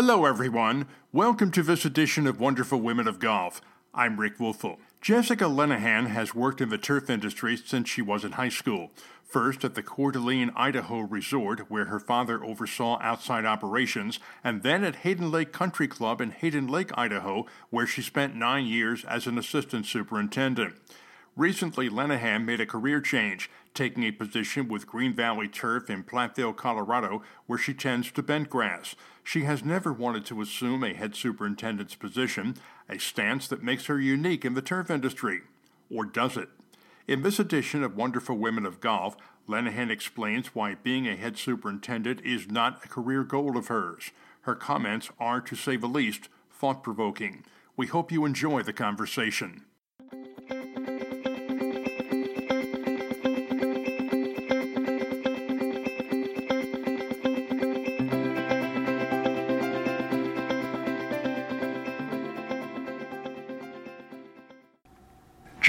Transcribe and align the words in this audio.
Hello, 0.00 0.26
everyone. 0.26 0.86
Welcome 1.10 1.50
to 1.50 1.60
this 1.64 1.84
edition 1.84 2.28
of 2.28 2.38
Wonderful 2.38 2.80
Women 2.80 3.08
of 3.08 3.18
Golf. 3.18 3.60
I'm 3.92 4.20
Rick 4.20 4.38
Woelfel. 4.38 4.76
Jessica 5.00 5.46
Lenihan 5.46 6.06
has 6.06 6.36
worked 6.36 6.60
in 6.60 6.68
the 6.68 6.78
turf 6.78 7.10
industry 7.10 7.56
since 7.56 7.88
she 7.88 8.00
was 8.00 8.24
in 8.24 8.30
high 8.30 8.48
school. 8.48 8.92
First 9.24 9.64
at 9.64 9.74
the 9.74 9.82
Coeur 9.82 10.12
d'Alene, 10.12 10.52
Idaho 10.54 11.00
resort, 11.00 11.68
where 11.68 11.86
her 11.86 11.98
father 11.98 12.44
oversaw 12.44 13.00
outside 13.02 13.44
operations, 13.44 14.20
and 14.44 14.62
then 14.62 14.84
at 14.84 15.02
Hayden 15.02 15.32
Lake 15.32 15.52
Country 15.52 15.88
Club 15.88 16.20
in 16.20 16.30
Hayden 16.30 16.68
Lake, 16.68 16.96
Idaho, 16.96 17.46
where 17.70 17.88
she 17.88 18.00
spent 18.00 18.36
nine 18.36 18.66
years 18.66 19.04
as 19.04 19.26
an 19.26 19.36
assistant 19.36 19.84
superintendent. 19.84 20.76
Recently, 21.34 21.90
Lenihan 21.90 22.44
made 22.44 22.60
a 22.60 22.66
career 22.66 23.00
change, 23.00 23.50
taking 23.78 24.02
a 24.02 24.10
position 24.10 24.66
with 24.66 24.88
Green 24.88 25.14
Valley 25.14 25.46
Turf 25.46 25.88
in 25.88 26.02
Platteville, 26.02 26.56
Colorado, 26.56 27.22
where 27.46 27.60
she 27.60 27.72
tends 27.72 28.10
to 28.10 28.24
bent 28.24 28.50
grass. 28.50 28.96
She 29.22 29.44
has 29.44 29.64
never 29.64 29.92
wanted 29.92 30.26
to 30.26 30.40
assume 30.40 30.82
a 30.82 30.94
head 30.94 31.14
superintendent's 31.14 31.94
position, 31.94 32.56
a 32.88 32.98
stance 32.98 33.46
that 33.46 33.62
makes 33.62 33.86
her 33.86 34.00
unique 34.00 34.44
in 34.44 34.54
the 34.54 34.62
turf 34.62 34.90
industry. 34.90 35.42
Or 35.94 36.04
does 36.04 36.36
it? 36.36 36.48
In 37.06 37.22
this 37.22 37.38
edition 37.38 37.84
of 37.84 37.96
Wonderful 37.96 38.36
Women 38.36 38.66
of 38.66 38.80
Golf, 38.80 39.16
Lenihan 39.48 39.90
explains 39.90 40.56
why 40.56 40.74
being 40.74 41.06
a 41.06 41.14
head 41.14 41.38
superintendent 41.38 42.20
is 42.22 42.50
not 42.50 42.84
a 42.84 42.88
career 42.88 43.22
goal 43.22 43.56
of 43.56 43.68
hers. 43.68 44.10
Her 44.40 44.56
comments 44.56 45.08
are, 45.20 45.40
to 45.42 45.54
say 45.54 45.76
the 45.76 45.86
least, 45.86 46.28
thought 46.50 46.82
provoking. 46.82 47.44
We 47.76 47.86
hope 47.86 48.10
you 48.10 48.24
enjoy 48.24 48.64
the 48.64 48.72
conversation. 48.72 49.62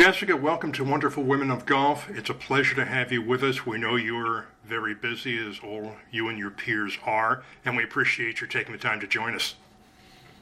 Jessica, 0.09 0.35
welcome 0.35 0.71
to 0.71 0.83
Wonderful 0.83 1.21
Women 1.21 1.52
of 1.52 1.67
Golf. 1.67 2.09
It's 2.09 2.31
a 2.31 2.33
pleasure 2.33 2.73
to 2.73 2.85
have 2.85 3.11
you 3.11 3.21
with 3.21 3.43
us. 3.43 3.67
We 3.67 3.77
know 3.77 3.95
you're 3.95 4.47
very 4.65 4.95
busy, 4.95 5.38
as 5.38 5.59
all 5.59 5.97
you 6.09 6.29
and 6.29 6.35
your 6.39 6.49
peers 6.49 6.97
are, 7.05 7.43
and 7.63 7.77
we 7.77 7.83
appreciate 7.83 8.41
your 8.41 8.47
taking 8.47 8.71
the 8.71 8.80
time 8.80 8.99
to 9.02 9.07
join 9.07 9.35
us. 9.35 9.53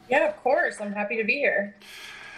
Yeah, 0.09 0.29
of 0.29 0.38
course. 0.38 0.79
I'm 0.79 0.93
happy 0.93 1.17
to 1.17 1.25
be 1.25 1.39
here. 1.39 1.75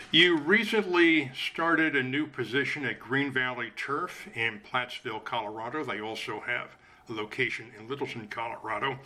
You 0.09 0.37
recently 0.37 1.31
started 1.35 1.95
a 1.95 2.01
new 2.01 2.25
position 2.25 2.83
at 2.83 2.99
Green 2.99 3.31
Valley 3.31 3.73
Turf 3.75 4.27
in 4.33 4.59
Platteville, 4.61 5.23
Colorado. 5.23 5.83
They 5.83 6.01
also 6.01 6.39
have 6.47 6.77
a 7.09 7.13
location 7.13 7.67
in 7.77 7.87
Littleton, 7.87 8.27
Colorado. 8.29 8.97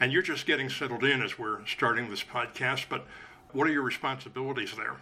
And 0.00 0.12
you're 0.12 0.22
just 0.22 0.46
getting 0.46 0.70
settled 0.70 1.04
in 1.04 1.20
as 1.20 1.38
we're 1.38 1.66
starting 1.66 2.08
this 2.08 2.24
podcast, 2.24 2.86
but 2.88 3.06
what 3.52 3.66
are 3.66 3.72
your 3.72 3.82
responsibilities 3.82 4.72
there? 4.78 4.96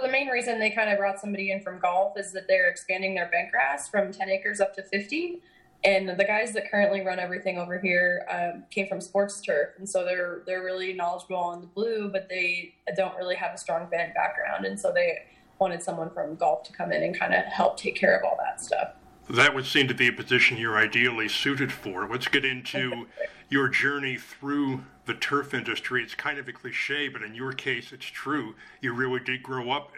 The 0.00 0.08
main 0.08 0.28
reason 0.28 0.58
they 0.58 0.70
kind 0.70 0.90
of 0.90 0.98
brought 0.98 1.20
somebody 1.20 1.50
in 1.50 1.60
from 1.60 1.78
golf 1.78 2.16
is 2.16 2.32
that 2.32 2.48
they're 2.48 2.68
expanding 2.68 3.14
their 3.14 3.28
bent 3.30 3.50
grass 3.50 3.88
from 3.88 4.12
10 4.12 4.28
acres 4.30 4.60
up 4.60 4.74
to 4.76 4.82
50. 4.82 5.40
And 5.84 6.08
the 6.08 6.24
guys 6.24 6.52
that 6.52 6.70
currently 6.70 7.00
run 7.00 7.18
everything 7.18 7.58
over 7.58 7.78
here 7.78 8.24
um, 8.30 8.64
came 8.70 8.86
from 8.86 9.00
sports 9.00 9.40
turf, 9.40 9.70
and 9.78 9.88
so 9.88 10.04
they're 10.04 10.42
they're 10.46 10.62
really 10.62 10.92
knowledgeable 10.92 11.36
on 11.36 11.60
the 11.60 11.66
blue, 11.66 12.08
but 12.08 12.28
they 12.28 12.74
don't 12.96 13.16
really 13.16 13.34
have 13.34 13.52
a 13.52 13.58
strong 13.58 13.88
bent 13.90 14.14
background, 14.14 14.64
and 14.64 14.78
so 14.78 14.92
they 14.92 15.24
wanted 15.58 15.82
someone 15.82 16.10
from 16.10 16.36
golf 16.36 16.62
to 16.64 16.72
come 16.72 16.92
in 16.92 17.02
and 17.02 17.18
kind 17.18 17.34
of 17.34 17.44
help 17.46 17.76
take 17.76 17.96
care 17.96 18.16
of 18.16 18.24
all 18.24 18.38
that 18.38 18.60
stuff. 18.60 18.92
That 19.28 19.54
would 19.54 19.66
seem 19.66 19.88
to 19.88 19.94
be 19.94 20.08
a 20.08 20.12
position 20.12 20.56
you're 20.56 20.76
ideally 20.76 21.28
suited 21.28 21.72
for. 21.72 22.08
Let's 22.08 22.28
get 22.28 22.44
into 22.44 23.06
your 23.48 23.68
journey 23.68 24.18
through 24.18 24.84
the 25.06 25.14
turf 25.14 25.54
industry. 25.54 26.02
It's 26.02 26.14
kind 26.14 26.38
of 26.38 26.48
a 26.48 26.52
cliche, 26.52 27.08
but 27.08 27.22
in 27.22 27.34
your 27.34 27.52
case, 27.52 27.92
it's 27.92 28.06
true. 28.06 28.54
You 28.80 28.92
really 28.92 29.20
did 29.20 29.42
grow 29.42 29.70
up 29.70 29.92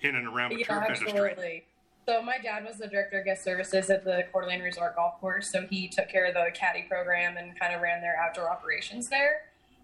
in 0.00 0.16
and 0.16 0.26
around 0.26 0.50
the 0.50 0.60
yeah, 0.60 0.66
turf 0.66 0.84
absolutely. 0.88 1.20
industry. 1.20 1.64
So 2.06 2.22
my 2.22 2.38
dad 2.38 2.64
was 2.64 2.78
the 2.78 2.86
director 2.86 3.18
of 3.18 3.26
guest 3.26 3.44
services 3.44 3.90
at 3.90 4.02
the 4.02 4.24
Coeur 4.32 4.42
d'Alene 4.42 4.62
Resort 4.62 4.96
Golf 4.96 5.20
Course, 5.20 5.52
so 5.52 5.66
he 5.68 5.88
took 5.88 6.08
care 6.08 6.24
of 6.24 6.34
the 6.34 6.46
caddy 6.54 6.86
program 6.88 7.36
and 7.36 7.58
kind 7.58 7.74
of 7.74 7.82
ran 7.82 8.00
their 8.00 8.16
outdoor 8.16 8.50
operations 8.50 9.10
there. 9.10 9.42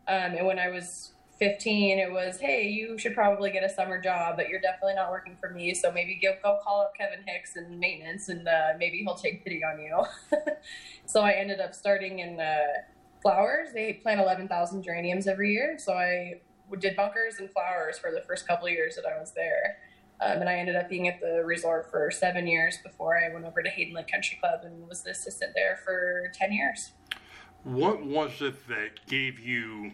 Um, 0.08 0.34
and 0.34 0.46
when 0.46 0.58
I 0.58 0.68
was 0.68 1.12
15, 1.38 1.98
it 1.98 2.10
was, 2.10 2.38
hey, 2.38 2.66
you 2.68 2.96
should 2.96 3.14
probably 3.14 3.50
get 3.50 3.62
a 3.62 3.68
summer 3.68 4.00
job, 4.00 4.36
but 4.36 4.48
you're 4.48 4.60
definitely 4.60 4.94
not 4.94 5.10
working 5.10 5.36
for 5.38 5.50
me. 5.50 5.74
So 5.74 5.92
maybe 5.92 6.18
go, 6.22 6.34
go 6.42 6.58
call 6.62 6.80
up 6.80 6.94
Kevin 6.96 7.20
Hicks 7.26 7.56
in 7.56 7.78
maintenance 7.78 8.30
and 8.30 8.48
uh, 8.48 8.68
maybe 8.78 8.98
he'll 8.98 9.16
take 9.16 9.44
pity 9.44 9.62
on 9.62 9.78
you. 9.78 10.04
so 11.06 11.20
I 11.20 11.32
ended 11.32 11.60
up 11.60 11.74
starting 11.74 12.20
in 12.20 12.40
uh, 12.40 12.56
flowers. 13.24 13.70
They 13.72 13.94
plant 13.94 14.20
11,000 14.20 14.82
geraniums 14.82 15.26
every 15.26 15.52
year. 15.52 15.76
So 15.78 15.94
I 15.94 16.40
did 16.78 16.94
bunkers 16.94 17.36
and 17.38 17.50
flowers 17.50 17.98
for 17.98 18.12
the 18.12 18.20
first 18.20 18.46
couple 18.46 18.68
years 18.68 18.94
that 18.96 19.06
I 19.06 19.18
was 19.18 19.32
there. 19.32 19.78
Um, 20.20 20.40
and 20.40 20.48
I 20.48 20.54
ended 20.54 20.76
up 20.76 20.88
being 20.88 21.08
at 21.08 21.20
the 21.20 21.42
resort 21.44 21.90
for 21.90 22.10
seven 22.10 22.46
years 22.46 22.78
before 22.84 23.18
I 23.18 23.32
went 23.32 23.46
over 23.46 23.62
to 23.62 23.70
Hayden 23.70 23.94
Lake 23.94 24.08
Country 24.08 24.38
Club 24.38 24.60
and 24.62 24.86
was 24.86 25.02
the 25.02 25.10
assistant 25.10 25.52
there 25.54 25.80
for 25.84 26.30
10 26.34 26.52
years. 26.52 26.92
What 27.64 28.04
was 28.04 28.42
it 28.42 28.68
that 28.68 29.06
gave 29.06 29.40
you 29.40 29.92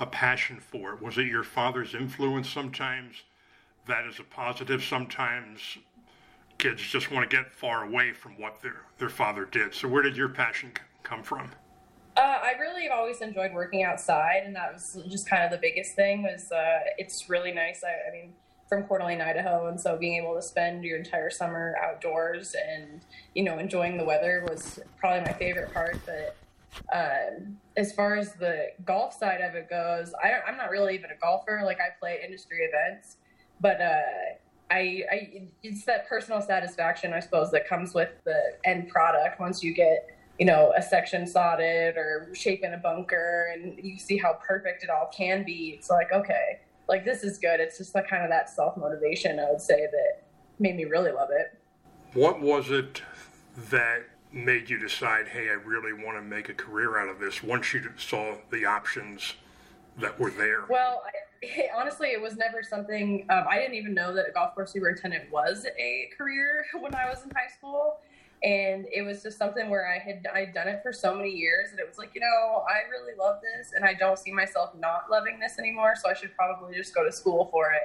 a 0.00 0.06
passion 0.06 0.60
for 0.60 0.94
it? 0.94 1.02
Was 1.02 1.18
it 1.18 1.26
your 1.26 1.44
father's 1.44 1.94
influence? 1.94 2.50
Sometimes 2.50 3.22
that 3.86 4.06
is 4.06 4.18
a 4.18 4.24
positive, 4.24 4.82
sometimes 4.82 5.78
kids 6.58 6.82
just 6.82 7.10
want 7.10 7.28
to 7.28 7.36
get 7.36 7.54
far 7.54 7.84
away 7.84 8.12
from 8.12 8.32
what 8.32 8.60
their, 8.60 8.82
their 8.98 9.08
father 9.08 9.44
did. 9.44 9.72
So, 9.72 9.88
where 9.88 10.02
did 10.02 10.16
your 10.16 10.28
passion 10.28 10.72
come 11.02 11.22
from? 11.22 11.50
Uh, 12.16 12.38
I 12.42 12.52
really 12.60 12.82
have 12.82 12.92
always 12.92 13.20
enjoyed 13.22 13.54
working 13.54 13.84
outside, 13.84 14.42
and 14.44 14.54
that 14.54 14.72
was 14.74 14.98
just 15.08 15.28
kind 15.28 15.44
of 15.44 15.50
the 15.50 15.58
biggest 15.58 15.94
thing. 15.94 16.22
Was 16.22 16.52
uh, 16.52 16.80
it's 16.98 17.30
really 17.30 17.52
nice. 17.52 17.82
I, 17.82 18.08
I 18.08 18.12
mean, 18.12 18.34
from 18.68 18.84
Coeur 18.84 18.98
d'Alene, 18.98 19.20
Idaho, 19.20 19.68
and 19.68 19.80
so 19.80 19.96
being 19.96 20.22
able 20.22 20.34
to 20.34 20.42
spend 20.42 20.84
your 20.84 20.98
entire 20.98 21.30
summer 21.30 21.74
outdoors 21.82 22.54
and 22.68 23.00
you 23.34 23.44
know 23.44 23.58
enjoying 23.58 23.96
the 23.96 24.04
weather 24.04 24.44
was 24.48 24.78
probably 24.98 25.20
my 25.20 25.32
favorite 25.38 25.72
part. 25.72 25.98
But 26.04 26.36
um, 26.94 27.56
as 27.76 27.92
far 27.92 28.16
as 28.16 28.34
the 28.34 28.68
golf 28.84 29.14
side 29.18 29.40
of 29.40 29.54
it 29.54 29.70
goes, 29.70 30.12
I, 30.22 30.50
am 30.50 30.56
not 30.56 30.70
really 30.70 30.94
even 30.94 31.10
a 31.10 31.16
golfer. 31.20 31.62
Like 31.64 31.78
I 31.80 31.98
play 31.98 32.20
industry 32.24 32.58
events, 32.60 33.16
but 33.60 33.80
uh, 33.80 34.02
I, 34.70 35.02
I, 35.10 35.48
it's 35.62 35.84
that 35.84 36.08
personal 36.08 36.40
satisfaction, 36.40 37.12
I 37.12 37.20
suppose, 37.20 37.50
that 37.50 37.68
comes 37.68 37.94
with 37.94 38.10
the 38.24 38.54
end 38.64 38.88
product 38.88 39.38
once 39.38 39.62
you 39.62 39.74
get 39.74 40.06
you 40.42 40.46
know 40.46 40.72
a 40.76 40.82
section 40.82 41.24
sodded 41.24 41.96
or 41.96 42.28
shaping 42.34 42.74
a 42.74 42.76
bunker, 42.76 43.46
and 43.54 43.78
you 43.80 43.96
see 43.96 44.16
how 44.16 44.32
perfect 44.44 44.82
it 44.82 44.90
all 44.90 45.08
can 45.16 45.44
be. 45.44 45.76
It's 45.78 45.88
like 45.88 46.10
okay, 46.12 46.58
like 46.88 47.04
this 47.04 47.22
is 47.22 47.38
good. 47.38 47.60
It's 47.60 47.78
just 47.78 47.94
like 47.94 48.08
kind 48.08 48.24
of 48.24 48.30
that 48.30 48.50
self 48.50 48.76
motivation. 48.76 49.38
I 49.38 49.48
would 49.52 49.60
say 49.60 49.86
that 49.86 50.24
made 50.58 50.74
me 50.74 50.84
really 50.84 51.12
love 51.12 51.28
it. 51.30 51.56
What 52.14 52.40
was 52.40 52.72
it 52.72 53.02
that 53.70 54.02
made 54.32 54.68
you 54.68 54.80
decide, 54.80 55.28
hey, 55.28 55.48
I 55.48 55.52
really 55.64 55.92
want 55.92 56.18
to 56.18 56.22
make 56.22 56.48
a 56.48 56.54
career 56.54 56.98
out 56.98 57.08
of 57.08 57.20
this 57.20 57.44
once 57.44 57.72
you 57.72 57.92
saw 57.96 58.34
the 58.50 58.64
options 58.64 59.34
that 59.98 60.18
were 60.18 60.32
there? 60.32 60.64
Well, 60.68 61.04
I, 61.06 61.68
honestly, 61.76 62.08
it 62.08 62.20
was 62.20 62.36
never 62.36 62.64
something, 62.64 63.26
um, 63.30 63.44
I 63.48 63.58
didn't 63.58 63.74
even 63.74 63.94
know 63.94 64.12
that 64.14 64.28
a 64.28 64.32
golf 64.32 64.54
course 64.56 64.72
superintendent 64.72 65.30
was 65.30 65.66
a 65.78 66.10
career 66.18 66.64
when 66.80 66.94
I 66.96 67.08
was 67.08 67.22
in 67.22 67.30
high 67.30 67.52
school. 67.56 67.98
And 68.42 68.86
it 68.92 69.02
was 69.02 69.22
just 69.22 69.38
something 69.38 69.70
where 69.70 69.86
I 69.86 69.98
had 69.98 70.26
I'd 70.34 70.52
done 70.52 70.66
it 70.66 70.80
for 70.82 70.92
so 70.92 71.14
many 71.14 71.30
years 71.30 71.70
and 71.70 71.78
it 71.78 71.86
was 71.86 71.96
like, 71.96 72.10
you 72.14 72.20
know, 72.20 72.64
I 72.68 72.88
really 72.90 73.16
love 73.16 73.36
this 73.40 73.72
and 73.74 73.84
I 73.84 73.94
don't 73.94 74.18
see 74.18 74.32
myself 74.32 74.70
not 74.76 75.04
loving 75.10 75.38
this 75.38 75.58
anymore. 75.58 75.94
So 75.94 76.10
I 76.10 76.14
should 76.14 76.34
probably 76.34 76.76
just 76.76 76.94
go 76.94 77.04
to 77.04 77.12
school 77.12 77.48
for 77.52 77.72
it. 77.72 77.82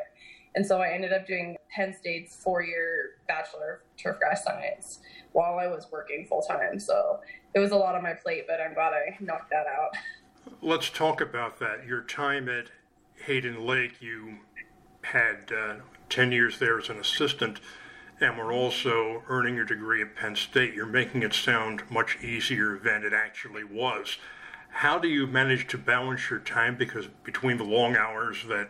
And 0.56 0.66
so 0.66 0.82
I 0.82 0.90
ended 0.90 1.14
up 1.14 1.28
doing 1.28 1.56
Penn 1.70 1.94
State's 1.94 2.36
four 2.36 2.64
year 2.64 3.18
Bachelor 3.28 3.82
of 3.84 3.98
Turfgrass 4.04 4.40
Science 4.40 5.00
while 5.34 5.60
I 5.60 5.68
was 5.68 5.86
working 5.92 6.26
full 6.26 6.42
time. 6.42 6.80
So 6.80 7.20
it 7.54 7.60
was 7.60 7.72
a 7.72 7.76
lot 7.76 7.94
on 7.94 8.02
my 8.02 8.14
plate, 8.14 8.46
but 8.48 8.60
I'm 8.60 8.74
glad 8.74 8.94
I 8.94 9.16
knocked 9.20 9.52
that 9.52 9.68
out. 9.68 9.92
Let's 10.64 10.90
talk 10.90 11.22
about 11.22 11.60
that. 11.60 11.86
Your 11.86 12.02
time 12.02 12.50
at 12.50 12.72
Hayden 13.26 13.66
Lake, 13.66 14.02
you 14.02 14.40
had 15.04 15.52
uh, 15.56 15.76
10 16.10 16.32
years 16.32 16.58
there 16.58 16.80
as 16.80 16.90
an 16.90 16.98
assistant 16.98 17.60
and 18.20 18.38
were 18.38 18.52
also 18.52 19.24
earning 19.28 19.56
your 19.56 19.66
degree 19.66 20.02
at 20.02 20.16
Penn 20.16 20.36
State. 20.36 20.74
You're 20.74 20.86
making 20.86 21.24
it 21.24 21.34
sound 21.34 21.84
much 21.90 22.18
easier 22.22 22.80
than 22.84 23.04
it 23.04 23.14
actually 23.14 23.64
was. 23.64 24.18
How 24.70 24.98
do 25.00 25.08
you 25.08 25.28
manage 25.28 25.68
to 25.68 25.78
balance 25.78 26.30
your 26.30 26.40
time? 26.40 26.76
Because 26.78 27.08
between 27.24 27.58
the 27.58 27.64
long 27.64 27.96
hours 27.96 28.46
that 28.48 28.70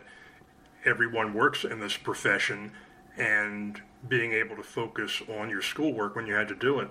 everyone 0.84 1.34
works 1.34 1.64
in 1.64 1.80
this 1.80 1.96
profession 1.96 2.72
and 3.16 3.80
being 4.06 4.32
able 4.32 4.56
to 4.56 4.62
focus 4.62 5.22
on 5.28 5.50
your 5.50 5.62
schoolwork 5.62 6.14
when 6.14 6.26
you 6.26 6.34
had 6.34 6.48
to 6.48 6.54
do 6.54 6.80
it? 6.80 6.88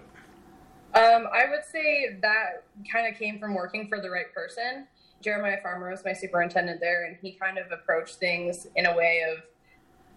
Um, 0.94 1.28
I 1.34 1.50
would 1.50 1.64
say 1.64 2.18
that 2.22 2.64
kind 2.92 3.08
of 3.08 3.18
came 3.20 3.40
from 3.40 3.54
working 3.54 3.88
for 3.88 4.02
the 4.02 4.10
right 4.10 4.34
person. 4.34 4.88
Jeremiah 5.22 5.58
Farmer 5.62 5.90
was 5.90 6.04
my 6.06 6.14
superintendent 6.14 6.80
there, 6.80 7.06
and 7.06 7.18
he 7.22 7.34
kind 7.34 7.58
of 7.58 7.72
approached 7.72 8.16
things 8.16 8.68
in 8.76 8.86
a 8.86 8.96
way 8.96 9.24
of, 9.32 9.44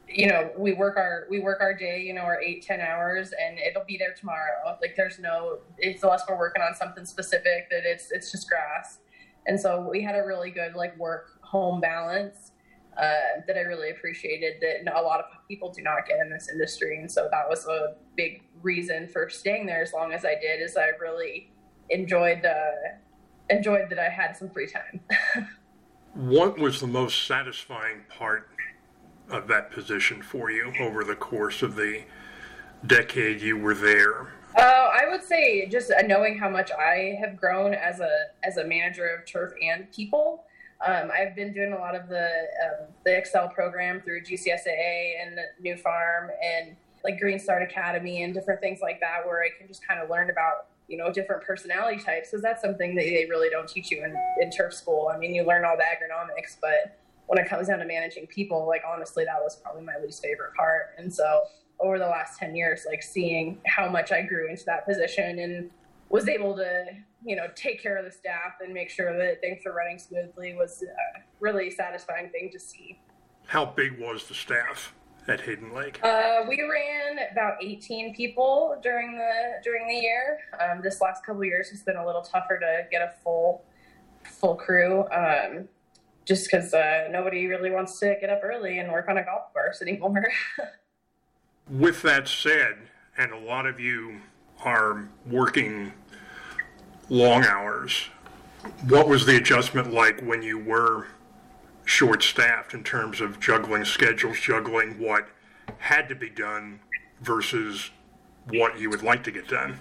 you 0.08 0.26
know, 0.26 0.50
we 0.56 0.72
work 0.72 0.96
our 0.96 1.26
we 1.30 1.38
work 1.40 1.60
our 1.60 1.74
day, 1.74 2.00
you 2.00 2.12
know, 2.12 2.22
our 2.22 2.40
eight 2.40 2.62
ten 2.62 2.80
hours, 2.80 3.32
and 3.32 3.58
it'll 3.58 3.84
be 3.84 3.96
there 3.96 4.14
tomorrow. 4.14 4.76
Like 4.80 4.94
there's 4.96 5.18
no, 5.18 5.58
it's 5.78 6.02
unless 6.02 6.22
we're 6.28 6.38
working 6.38 6.62
on 6.62 6.74
something 6.74 7.04
specific 7.04 7.70
that 7.70 7.84
it's 7.84 8.10
it's 8.10 8.32
just 8.32 8.48
grass. 8.48 8.98
And 9.46 9.58
so 9.58 9.88
we 9.88 10.02
had 10.02 10.16
a 10.16 10.22
really 10.22 10.50
good 10.50 10.74
like 10.74 10.98
work 10.98 11.38
home 11.42 11.80
balance 11.80 12.52
uh, 12.96 13.40
that 13.46 13.56
I 13.56 13.60
really 13.60 13.90
appreciated 13.90 14.54
that 14.60 14.92
a 14.94 15.02
lot 15.02 15.20
of 15.20 15.26
people 15.48 15.72
do 15.72 15.82
not 15.82 16.06
get 16.06 16.18
in 16.20 16.30
this 16.30 16.48
industry. 16.52 16.98
And 16.98 17.10
so 17.10 17.28
that 17.30 17.48
was 17.48 17.66
a 17.66 17.94
big 18.16 18.42
reason 18.62 19.08
for 19.08 19.28
staying 19.28 19.66
there 19.66 19.82
as 19.82 19.92
long 19.92 20.12
as 20.12 20.24
I 20.24 20.34
did 20.40 20.60
is 20.60 20.76
I 20.76 20.88
really 21.00 21.52
enjoyed 21.88 22.42
the 22.42 22.72
enjoyed 23.48 23.90
that 23.90 23.98
I 23.98 24.08
had 24.08 24.36
some 24.36 24.50
free 24.50 24.68
time. 24.68 25.00
what 26.14 26.58
was 26.58 26.80
the 26.80 26.86
most 26.86 27.26
satisfying 27.26 28.02
part 28.08 28.48
of 29.30 29.48
that 29.48 29.70
position 29.70 30.22
for 30.22 30.50
you 30.50 30.72
over 30.80 31.04
the 31.04 31.14
course 31.14 31.62
of 31.62 31.76
the 31.76 32.02
decade 32.86 33.40
you 33.40 33.56
were 33.56 33.74
there? 33.74 34.28
Uh, 34.56 34.90
I 34.92 35.08
would 35.08 35.22
say 35.22 35.68
just 35.68 35.92
knowing 36.06 36.38
how 36.38 36.48
much 36.48 36.70
I 36.72 37.16
have 37.20 37.36
grown 37.36 37.72
as 37.72 38.00
a 38.00 38.10
as 38.42 38.56
a 38.56 38.64
manager 38.64 39.06
of 39.06 39.26
turf 39.26 39.52
and 39.62 39.90
people. 39.92 40.44
Um, 40.84 41.10
I've 41.14 41.36
been 41.36 41.52
doing 41.52 41.72
a 41.72 41.78
lot 41.78 41.94
of 41.94 42.08
the 42.08 42.26
um, 42.26 42.86
the 43.04 43.16
Excel 43.16 43.48
program 43.48 44.00
through 44.00 44.22
GCSAA 44.22 45.12
and 45.22 45.38
Nufarm 45.64 46.30
and 46.42 46.76
like 47.04 47.20
Green 47.20 47.38
Start 47.38 47.62
Academy 47.62 48.22
and 48.22 48.34
different 48.34 48.60
things 48.60 48.80
like 48.82 49.00
that, 49.00 49.24
where 49.24 49.42
I 49.42 49.48
can 49.56 49.68
just 49.68 49.86
kind 49.86 50.00
of 50.00 50.10
learn 50.10 50.30
about 50.30 50.66
you 50.88 50.96
know 50.96 51.12
different 51.12 51.44
personality 51.44 52.02
types 52.02 52.30
because 52.30 52.42
that's 52.42 52.60
something 52.60 52.96
that 52.96 53.04
they 53.04 53.26
really 53.30 53.50
don't 53.50 53.68
teach 53.68 53.90
you 53.90 54.04
in, 54.04 54.16
in 54.42 54.50
turf 54.50 54.74
school. 54.74 55.10
I 55.14 55.16
mean, 55.16 55.32
you 55.32 55.44
learn 55.44 55.64
all 55.64 55.76
the 55.76 55.84
agronomics, 55.84 56.56
but 56.60 56.98
when 57.30 57.38
it 57.38 57.48
comes 57.48 57.68
down 57.68 57.78
to 57.78 57.84
managing 57.84 58.26
people, 58.26 58.66
like 58.66 58.82
honestly, 58.84 59.24
that 59.24 59.40
was 59.40 59.54
probably 59.54 59.82
my 59.82 59.92
least 60.02 60.20
favorite 60.20 60.52
part. 60.56 60.96
And 60.98 61.14
so 61.14 61.42
over 61.78 61.96
the 61.96 62.06
last 62.08 62.40
10 62.40 62.56
years, 62.56 62.86
like 62.88 63.04
seeing 63.04 63.58
how 63.68 63.88
much 63.88 64.10
I 64.10 64.22
grew 64.22 64.50
into 64.50 64.64
that 64.64 64.84
position 64.84 65.38
and 65.38 65.70
was 66.08 66.26
able 66.26 66.56
to, 66.56 66.86
you 67.24 67.36
know, 67.36 67.46
take 67.54 67.80
care 67.80 67.96
of 67.96 68.04
the 68.04 68.10
staff 68.10 68.54
and 68.60 68.74
make 68.74 68.90
sure 68.90 69.16
that 69.16 69.40
things 69.40 69.62
were 69.64 69.72
running 69.72 69.96
smoothly 69.96 70.56
was 70.56 70.82
a 70.82 71.20
really 71.38 71.70
satisfying 71.70 72.30
thing 72.30 72.50
to 72.50 72.58
see. 72.58 72.98
How 73.46 73.64
big 73.64 74.00
was 74.00 74.26
the 74.26 74.34
staff 74.34 74.92
at 75.28 75.40
Hayden 75.42 75.72
Lake? 75.72 76.00
Uh, 76.02 76.40
we 76.48 76.60
ran 76.62 77.28
about 77.30 77.62
18 77.62 78.12
people 78.12 78.76
during 78.82 79.16
the 79.16 79.62
during 79.62 79.86
the 79.86 79.94
year. 79.94 80.40
Um, 80.58 80.80
this 80.82 81.00
last 81.00 81.24
couple 81.24 81.44
years 81.44 81.70
has 81.70 81.84
been 81.84 81.96
a 81.96 82.04
little 82.04 82.22
tougher 82.22 82.58
to 82.58 82.88
get 82.90 83.02
a 83.02 83.12
full 83.22 83.62
full 84.24 84.56
crew. 84.56 85.04
Um, 85.12 85.68
just 86.30 86.48
because 86.48 86.72
uh, 86.72 87.08
nobody 87.10 87.48
really 87.48 87.72
wants 87.72 87.98
to 87.98 88.16
get 88.20 88.30
up 88.30 88.40
early 88.44 88.78
and 88.78 88.92
work 88.92 89.08
on 89.08 89.18
a 89.18 89.24
golf 89.24 89.52
course 89.52 89.82
anymore. 89.82 90.28
With 91.68 92.02
that 92.02 92.28
said, 92.28 92.76
and 93.18 93.32
a 93.32 93.38
lot 93.38 93.66
of 93.66 93.80
you 93.80 94.20
are 94.64 95.08
working 95.26 95.92
long 97.08 97.44
hours, 97.44 98.10
what 98.88 99.08
was 99.08 99.26
the 99.26 99.38
adjustment 99.38 99.92
like 99.92 100.20
when 100.20 100.40
you 100.40 100.56
were 100.56 101.08
short 101.84 102.22
staffed 102.22 102.74
in 102.74 102.84
terms 102.84 103.20
of 103.20 103.40
juggling 103.40 103.84
schedules, 103.84 104.38
juggling 104.38 105.00
what 105.00 105.30
had 105.78 106.08
to 106.10 106.14
be 106.14 106.30
done 106.30 106.78
versus 107.22 107.90
what 108.50 108.78
you 108.78 108.88
would 108.88 109.02
like 109.02 109.24
to 109.24 109.32
get 109.32 109.48
done? 109.48 109.76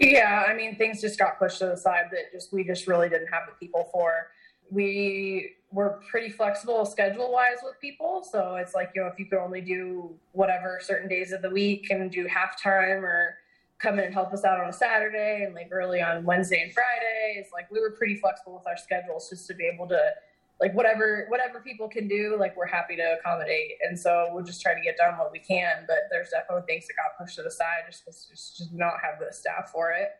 Yeah, 0.00 0.46
I 0.48 0.54
mean, 0.54 0.76
things 0.76 1.02
just 1.02 1.18
got 1.18 1.38
pushed 1.38 1.58
to 1.58 1.66
the 1.66 1.76
side 1.76 2.06
that 2.10 2.32
just 2.32 2.54
we 2.54 2.64
just 2.64 2.86
really 2.86 3.10
didn't 3.10 3.28
have 3.28 3.42
the 3.46 3.54
people 3.60 3.90
for 3.92 4.28
we 4.70 5.52
were 5.74 6.00
pretty 6.08 6.30
flexible 6.30 6.86
schedule 6.86 7.32
wise 7.32 7.58
with 7.62 7.78
people. 7.80 8.26
So 8.30 8.54
it's 8.54 8.74
like, 8.74 8.92
you 8.94 9.02
know, 9.02 9.08
if 9.08 9.18
you 9.18 9.26
could 9.26 9.38
only 9.38 9.60
do 9.60 10.14
whatever 10.32 10.78
certain 10.80 11.08
days 11.08 11.32
of 11.32 11.42
the 11.42 11.50
week 11.50 11.90
and 11.90 12.10
do 12.10 12.26
halftime 12.26 13.02
or 13.02 13.38
come 13.78 13.98
in 13.98 14.04
and 14.04 14.14
help 14.14 14.32
us 14.32 14.44
out 14.44 14.60
on 14.60 14.68
a 14.68 14.72
Saturday 14.72 15.42
and 15.44 15.54
like 15.54 15.68
early 15.72 16.00
on 16.00 16.24
Wednesday 16.24 16.62
and 16.62 16.72
Friday, 16.72 17.34
it's 17.36 17.52
like 17.52 17.68
we 17.72 17.80
were 17.80 17.90
pretty 17.90 18.14
flexible 18.14 18.54
with 18.54 18.66
our 18.68 18.76
schedules 18.76 19.28
just 19.28 19.48
to 19.48 19.54
be 19.54 19.68
able 19.72 19.88
to 19.88 20.00
like 20.60 20.72
whatever 20.74 21.26
whatever 21.28 21.58
people 21.58 21.88
can 21.88 22.06
do, 22.06 22.36
like 22.38 22.56
we're 22.56 22.66
happy 22.66 22.94
to 22.94 23.16
accommodate. 23.18 23.72
And 23.86 23.98
so 23.98 24.28
we'll 24.32 24.44
just 24.44 24.62
try 24.62 24.74
to 24.74 24.80
get 24.80 24.96
done 24.96 25.18
what 25.18 25.32
we 25.32 25.40
can. 25.40 25.84
But 25.88 26.06
there's 26.10 26.30
definitely 26.30 26.62
things 26.72 26.86
that 26.86 26.94
got 26.94 27.18
pushed 27.18 27.34
to 27.36 27.42
the 27.42 27.50
side 27.50 27.82
just 27.90 28.04
because 28.04 28.28
just, 28.30 28.58
just 28.58 28.72
not 28.72 28.94
have 29.02 29.18
the 29.18 29.34
staff 29.34 29.70
for 29.72 29.90
it. 29.90 30.10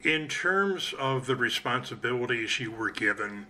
In 0.00 0.26
terms 0.26 0.92
of 0.98 1.26
the 1.26 1.36
responsibilities 1.36 2.58
you 2.58 2.72
were 2.72 2.90
given, 2.90 3.46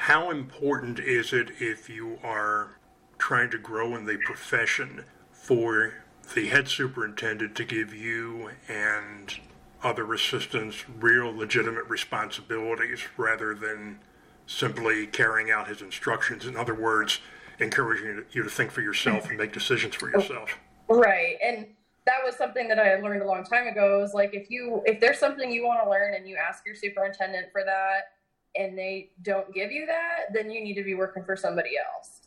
how 0.00 0.30
important 0.30 0.98
is 0.98 1.30
it 1.30 1.50
if 1.60 1.90
you 1.90 2.18
are 2.24 2.78
trying 3.18 3.50
to 3.50 3.58
grow 3.58 3.94
in 3.94 4.06
the 4.06 4.16
profession 4.24 5.04
for 5.30 5.92
the 6.34 6.48
head 6.48 6.66
superintendent 6.68 7.54
to 7.54 7.64
give 7.66 7.92
you 7.92 8.50
and 8.66 9.38
other 9.82 10.14
assistants 10.14 10.86
real 10.88 11.30
legitimate 11.30 11.84
responsibilities 11.84 13.02
rather 13.18 13.54
than 13.54 13.98
simply 14.46 15.06
carrying 15.06 15.50
out 15.50 15.68
his 15.68 15.82
instructions? 15.82 16.46
In 16.46 16.56
other 16.56 16.74
words, 16.74 17.20
encouraging 17.58 18.24
you 18.32 18.42
to 18.42 18.48
think 18.48 18.70
for 18.70 18.80
yourself 18.80 19.28
and 19.28 19.36
make 19.36 19.52
decisions 19.52 19.94
for 19.94 20.10
yourself. 20.10 20.56
Right. 20.88 21.36
And 21.44 21.66
that 22.06 22.20
was 22.24 22.36
something 22.36 22.68
that 22.68 22.78
I 22.78 22.96
learned 22.96 23.20
a 23.20 23.26
long 23.26 23.44
time 23.44 23.66
ago. 23.66 24.02
Is 24.02 24.14
like 24.14 24.32
if 24.32 24.50
you 24.50 24.82
if 24.86 24.98
there's 24.98 25.18
something 25.18 25.52
you 25.52 25.66
want 25.66 25.84
to 25.84 25.90
learn 25.90 26.14
and 26.14 26.26
you 26.26 26.36
ask 26.36 26.64
your 26.64 26.74
superintendent 26.74 27.52
for 27.52 27.64
that 27.64 28.14
and 28.56 28.76
they 28.76 29.10
don't 29.22 29.52
give 29.54 29.70
you 29.70 29.86
that, 29.86 30.32
then 30.32 30.50
you 30.50 30.62
need 30.62 30.74
to 30.74 30.84
be 30.84 30.94
working 30.94 31.24
for 31.24 31.36
somebody 31.36 31.70
else. 31.78 32.20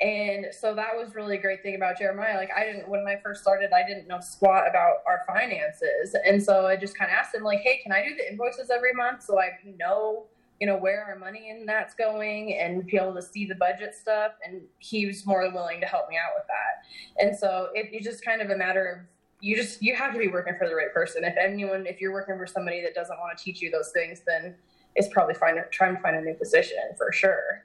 And 0.00 0.46
so 0.52 0.74
that 0.76 0.96
was 0.96 1.14
really 1.14 1.36
a 1.36 1.40
great 1.40 1.62
thing 1.62 1.74
about 1.74 1.98
Jeremiah. 1.98 2.36
Like 2.36 2.50
I 2.56 2.64
didn't 2.64 2.88
when 2.88 3.04
I 3.08 3.20
first 3.22 3.42
started, 3.42 3.70
I 3.72 3.86
didn't 3.86 4.06
know 4.06 4.20
squat 4.20 4.68
about 4.68 4.98
our 5.06 5.22
finances. 5.26 6.14
And 6.24 6.40
so 6.42 6.66
I 6.66 6.76
just 6.76 6.96
kind 6.96 7.10
of 7.10 7.16
asked 7.16 7.34
him 7.34 7.42
like, 7.42 7.60
"Hey, 7.60 7.80
can 7.82 7.90
I 7.90 8.06
do 8.06 8.14
the 8.14 8.30
invoices 8.30 8.70
every 8.70 8.92
month 8.92 9.24
so 9.24 9.40
I 9.40 9.50
know 9.76 10.26
you 10.60 10.66
know 10.66 10.76
where 10.76 11.04
our 11.04 11.16
money 11.16 11.50
and 11.50 11.68
that's 11.68 11.94
going 11.94 12.54
and 12.54 12.84
be 12.86 12.96
able 12.96 13.14
to 13.14 13.22
see 13.22 13.46
the 13.46 13.54
budget 13.54 13.94
stuff 13.94 14.32
and 14.44 14.60
he 14.78 15.06
was 15.06 15.24
more 15.24 15.44
than 15.44 15.54
willing 15.54 15.80
to 15.80 15.86
help 15.86 16.08
me 16.08 16.16
out 16.16 16.32
with 16.34 16.44
that 16.48 17.24
and 17.24 17.38
so 17.38 17.68
it, 17.74 17.90
it's 17.92 18.04
just 18.04 18.24
kind 18.24 18.42
of 18.42 18.50
a 18.50 18.56
matter 18.56 18.88
of 18.88 19.06
you 19.40 19.54
just 19.54 19.82
you 19.82 19.94
have 19.94 20.12
to 20.12 20.18
be 20.18 20.28
working 20.28 20.54
for 20.58 20.68
the 20.68 20.74
right 20.74 20.92
person. 20.92 21.24
If 21.24 21.36
anyone, 21.36 21.86
if 21.86 22.00
you're 22.00 22.12
working 22.12 22.36
for 22.36 22.46
somebody 22.46 22.82
that 22.82 22.94
doesn't 22.94 23.18
want 23.18 23.36
to 23.36 23.42
teach 23.42 23.60
you 23.62 23.70
those 23.70 23.90
things, 23.92 24.22
then 24.26 24.56
it's 24.94 25.08
probably 25.08 25.34
find 25.34 25.58
trying 25.70 25.96
to 25.96 26.02
find 26.02 26.16
a 26.16 26.20
new 26.20 26.34
position 26.34 26.78
for 26.96 27.12
sure. 27.12 27.64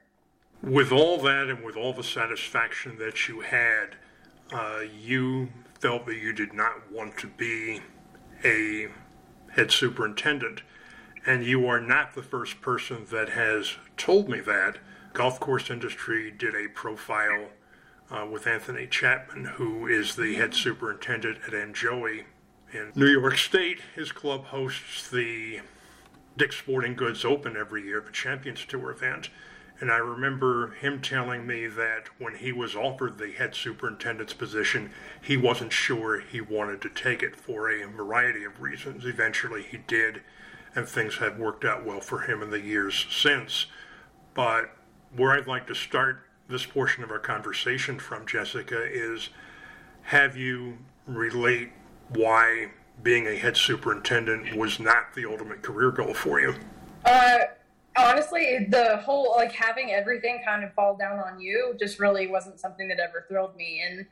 With 0.61 0.91
all 0.91 1.17
that 1.19 1.47
and 1.49 1.63
with 1.63 1.75
all 1.75 1.93
the 1.93 2.03
satisfaction 2.03 2.97
that 2.99 3.27
you 3.27 3.41
had, 3.41 3.95
uh, 4.51 4.81
you 4.97 5.49
felt 5.79 6.05
that 6.05 6.15
you 6.15 6.31
did 6.31 6.53
not 6.53 6.91
want 6.91 7.17
to 7.17 7.27
be 7.27 7.81
a 8.45 8.87
head 9.51 9.71
superintendent, 9.71 10.61
and 11.25 11.43
you 11.43 11.67
are 11.67 11.81
not 11.81 12.15
the 12.15 12.23
first 12.23 12.61
person 12.61 13.05
that 13.11 13.29
has 13.29 13.75
told 13.97 14.29
me 14.29 14.39
that. 14.39 14.77
Golf 15.13 15.39
course 15.39 15.69
industry 15.69 16.31
did 16.31 16.55
a 16.55 16.69
profile 16.69 17.49
uh, 18.09 18.25
with 18.25 18.47
Anthony 18.47 18.87
Chapman, 18.87 19.45
who 19.55 19.87
is 19.87 20.15
the 20.15 20.35
head 20.35 20.53
superintendent 20.53 21.39
at 21.47 21.53
En-Joie 21.53 22.25
in 22.71 22.91
New 22.95 23.07
York 23.07 23.37
State. 23.37 23.79
His 23.95 24.11
club 24.11 24.45
hosts 24.45 25.09
the 25.09 25.61
Dick's 26.35 26.57
Sporting 26.57 26.95
Goods 26.95 27.23
Open 27.23 27.55
every 27.55 27.83
year, 27.83 28.01
the 28.01 28.11
Champions 28.11 28.65
Tour 28.65 28.89
event. 28.91 29.29
And 29.79 29.91
I 29.91 29.97
remember 29.97 30.71
him 30.71 31.01
telling 31.01 31.45
me 31.45 31.67
that 31.67 32.07
when 32.17 32.35
he 32.35 32.51
was 32.51 32.75
offered 32.75 33.17
the 33.17 33.31
head 33.31 33.55
superintendent's 33.55 34.33
position, 34.33 34.91
he 35.21 35.35
wasn't 35.35 35.73
sure 35.73 36.19
he 36.19 36.41
wanted 36.41 36.81
to 36.81 36.89
take 36.89 37.21
it 37.21 37.35
for 37.35 37.69
a 37.69 37.85
variety 37.87 38.43
of 38.43 38.61
reasons. 38.61 39.05
Eventually, 39.05 39.63
he 39.63 39.77
did, 39.77 40.21
and 40.75 40.87
things 40.87 41.17
have 41.17 41.37
worked 41.37 41.65
out 41.65 41.85
well 41.85 42.01
for 42.01 42.21
him 42.21 42.41
in 42.41 42.49
the 42.49 42.61
years 42.61 43.05
since. 43.11 43.65
But 44.33 44.75
where 45.15 45.31
I'd 45.31 45.47
like 45.47 45.67
to 45.67 45.75
start 45.75 46.23
this 46.47 46.65
portion 46.65 47.03
of 47.03 47.11
our 47.11 47.19
conversation 47.19 47.99
from, 47.99 48.25
Jessica, 48.25 48.83
is 48.83 49.29
have 50.03 50.37
you 50.37 50.77
relate 51.05 51.71
why 52.09 52.71
being 53.01 53.27
a 53.27 53.35
head 53.35 53.57
superintendent 53.57 54.55
was 54.55 54.79
not 54.79 55.13
the 55.13 55.25
ultimate 55.25 55.61
career 55.61 55.91
goal 55.91 56.13
for 56.13 56.39
you? 56.39 56.55
Uh, 57.05 57.39
honestly, 57.97 58.65
the 58.69 58.97
whole 58.97 59.33
like 59.35 59.51
having 59.51 59.91
everything 59.91 60.41
kind 60.45 60.63
of 60.63 60.73
fall 60.73 60.95
down 60.95 61.19
on 61.19 61.39
you 61.39 61.75
just 61.79 61.99
really 61.99 62.27
wasn't 62.27 62.59
something 62.59 62.87
that 62.87 62.99
ever 62.99 63.25
thrilled 63.27 63.55
me. 63.55 63.81
And 63.85 64.05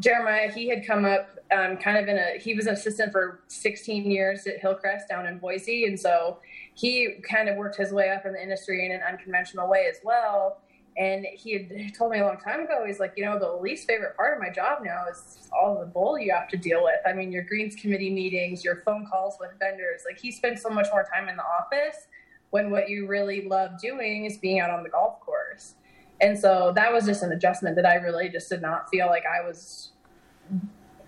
Jeremiah, 0.00 0.50
he 0.50 0.68
had 0.68 0.86
come 0.86 1.04
up 1.04 1.30
um, 1.52 1.76
kind 1.76 1.96
of 1.96 2.08
in 2.08 2.18
a 2.18 2.38
he 2.38 2.54
was 2.54 2.66
an 2.66 2.74
assistant 2.74 3.12
for 3.12 3.40
16 3.48 4.10
years 4.10 4.46
at 4.46 4.58
Hillcrest 4.60 5.08
down 5.08 5.26
in 5.26 5.38
Boise, 5.38 5.84
and 5.84 5.98
so 5.98 6.38
he 6.74 7.16
kind 7.28 7.48
of 7.48 7.56
worked 7.56 7.76
his 7.76 7.92
way 7.92 8.10
up 8.10 8.26
in 8.26 8.32
the 8.32 8.42
industry 8.42 8.84
in 8.84 8.92
an 8.92 9.00
unconventional 9.08 9.68
way 9.68 9.86
as 9.88 9.98
well. 10.04 10.58
And 10.98 11.26
he 11.34 11.52
had 11.52 11.94
told 11.94 12.12
me 12.12 12.20
a 12.20 12.24
long 12.24 12.38
time 12.38 12.60
ago, 12.60 12.84
he's 12.86 12.98
like, 12.98 13.12
you 13.16 13.24
know, 13.24 13.38
the 13.38 13.52
least 13.52 13.86
favorite 13.86 14.16
part 14.16 14.34
of 14.34 14.42
my 14.42 14.48
job 14.48 14.78
now 14.82 15.04
is 15.10 15.48
all 15.52 15.78
the 15.78 15.86
bull 15.86 16.18
you 16.18 16.32
have 16.32 16.48
to 16.48 16.56
deal 16.56 16.82
with. 16.82 17.00
I 17.06 17.12
mean, 17.12 17.30
your 17.30 17.42
greens 17.42 17.74
committee 17.76 18.10
meetings, 18.10 18.64
your 18.64 18.76
phone 18.76 19.06
calls 19.10 19.36
with 19.38 19.50
vendors. 19.58 20.02
Like, 20.08 20.18
he 20.18 20.32
spent 20.32 20.58
so 20.58 20.70
much 20.70 20.86
more 20.90 21.06
time 21.14 21.28
in 21.28 21.36
the 21.36 21.42
office 21.42 22.08
when 22.50 22.70
what 22.70 22.88
you 22.88 23.06
really 23.06 23.46
love 23.46 23.78
doing 23.78 24.24
is 24.24 24.38
being 24.38 24.60
out 24.60 24.70
on 24.70 24.82
the 24.82 24.88
golf 24.88 25.20
course. 25.20 25.74
And 26.22 26.38
so 26.38 26.72
that 26.76 26.90
was 26.92 27.04
just 27.04 27.22
an 27.22 27.32
adjustment 27.32 27.76
that 27.76 27.84
I 27.84 27.96
really 27.96 28.30
just 28.30 28.48
did 28.48 28.62
not 28.62 28.88
feel 28.88 29.06
like 29.08 29.24
I 29.26 29.46
was 29.46 29.92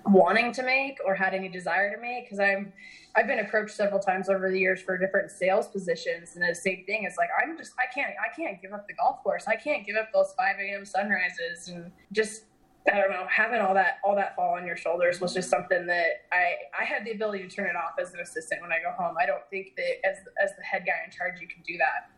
wanting 0.07 0.52
to 0.52 0.62
make 0.62 0.99
or 1.05 1.14
had 1.14 1.35
any 1.35 1.49
desire 1.49 1.95
to 1.95 2.00
make 2.00 2.25
because 2.25 2.40
I'm 2.40 2.73
I've 3.17 3.26
been 3.26 3.40
approached 3.40 3.75
several 3.75 4.00
times 4.00 4.28
over 4.28 4.50
the 4.50 4.59
years 4.59 4.81
for 4.81 4.97
different 4.97 5.31
sales 5.31 5.69
positions 5.69 6.35
and 6.35 6.49
the 6.49 6.55
same 6.55 6.85
thing 6.87 7.05
is 7.05 7.14
like 7.19 7.28
I'm 7.43 7.57
just 7.57 7.73
I 7.78 7.93
can't 7.93 8.14
I 8.19 8.35
can't 8.35 8.61
give 8.62 8.73
up 8.73 8.87
the 8.87 8.95
golf 8.95 9.23
course 9.23 9.45
I 9.47 9.57
can't 9.57 9.85
give 9.85 9.97
up 9.97 10.09
those 10.12 10.33
5 10.37 10.57
a.m. 10.61 10.85
sunrises 10.85 11.69
and 11.69 11.90
just 12.12 12.45
I 12.90 12.97
don't 12.97 13.11
know 13.11 13.26
having 13.28 13.61
all 13.61 13.75
that 13.75 13.99
all 14.05 14.14
that 14.17 14.35
fall 14.37 14.55
on 14.55 14.67
your 14.67 14.76
shoulders 14.76 15.21
was 15.21 15.35
just 15.35 15.50
something 15.50 15.87
that 15.87 16.25
I 16.33 16.55
I 16.78 16.85
had 16.85 17.05
the 17.05 17.11
ability 17.11 17.47
to 17.47 17.55
turn 17.55 17.67
it 17.67 17.76
off 17.76 17.93
as 18.00 18.14
an 18.14 18.21
assistant 18.21 18.62
when 18.62 18.73
I 18.73 18.78
go 18.78 18.93
home 18.93 19.17
I 19.21 19.26
don't 19.26 19.45
think 19.50 19.75
that 19.76 20.09
as 20.09 20.19
as 20.43 20.57
the 20.57 20.62
head 20.62 20.85
guy 20.87 21.05
in 21.05 21.11
charge 21.11 21.40
you 21.40 21.49
can 21.49 21.62
do 21.67 21.76
that 21.78 22.11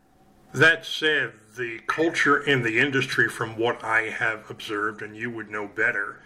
that 0.53 0.85
said, 0.85 1.31
the 1.55 1.79
culture 1.87 2.37
in 2.37 2.61
the 2.61 2.77
industry, 2.77 3.29
from 3.29 3.57
what 3.57 3.85
I 3.85 4.09
have 4.09 4.49
observed, 4.49 5.01
and 5.01 5.15
you 5.15 5.29
would 5.29 5.49
know 5.49 5.65
better, 5.65 6.19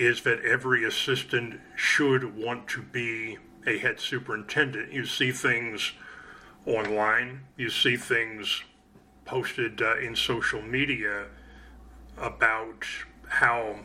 is 0.00 0.22
that 0.22 0.40
every 0.44 0.84
assistant 0.84 1.60
should 1.76 2.36
want 2.36 2.68
to 2.68 2.82
be 2.82 3.38
a 3.66 3.78
head 3.78 4.00
superintendent. 4.00 4.92
You 4.92 5.04
see 5.04 5.30
things 5.30 5.92
online, 6.66 7.42
you 7.56 7.70
see 7.70 7.96
things 7.96 8.62
posted 9.24 9.82
uh, 9.82 9.98
in 9.98 10.16
social 10.16 10.62
media 10.62 11.26
about 12.16 12.84
how 13.28 13.80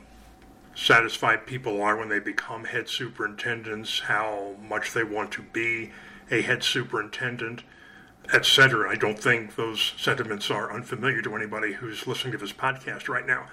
satisfied 0.73 1.45
people 1.45 1.81
are 1.81 1.97
when 1.97 2.09
they 2.09 2.19
become 2.19 2.65
head 2.65 2.87
superintendents, 2.89 3.99
how 4.01 4.55
much 4.61 4.93
they 4.93 5.03
want 5.03 5.31
to 5.31 5.41
be 5.41 5.91
a 6.31 6.41
head 6.41 6.63
superintendent 6.63 7.63
etc. 8.33 8.89
I 8.89 8.95
don't 8.95 9.19
think 9.19 9.55
those 9.55 9.93
sentiments 9.97 10.49
are 10.49 10.73
unfamiliar 10.73 11.21
to 11.21 11.35
anybody 11.35 11.73
who's 11.73 12.07
listening 12.07 12.31
to 12.33 12.37
this 12.37 12.53
podcast 12.53 13.07
right 13.07 13.25
now. 13.25 13.47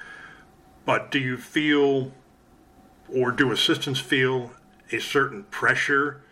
But 0.84 1.10
do 1.10 1.18
you 1.18 1.36
feel, 1.36 2.12
or 3.14 3.32
do 3.32 3.52
assistants 3.52 4.00
feel, 4.00 4.52
a 4.90 5.00
certain 5.00 5.44
pressure 5.44 6.22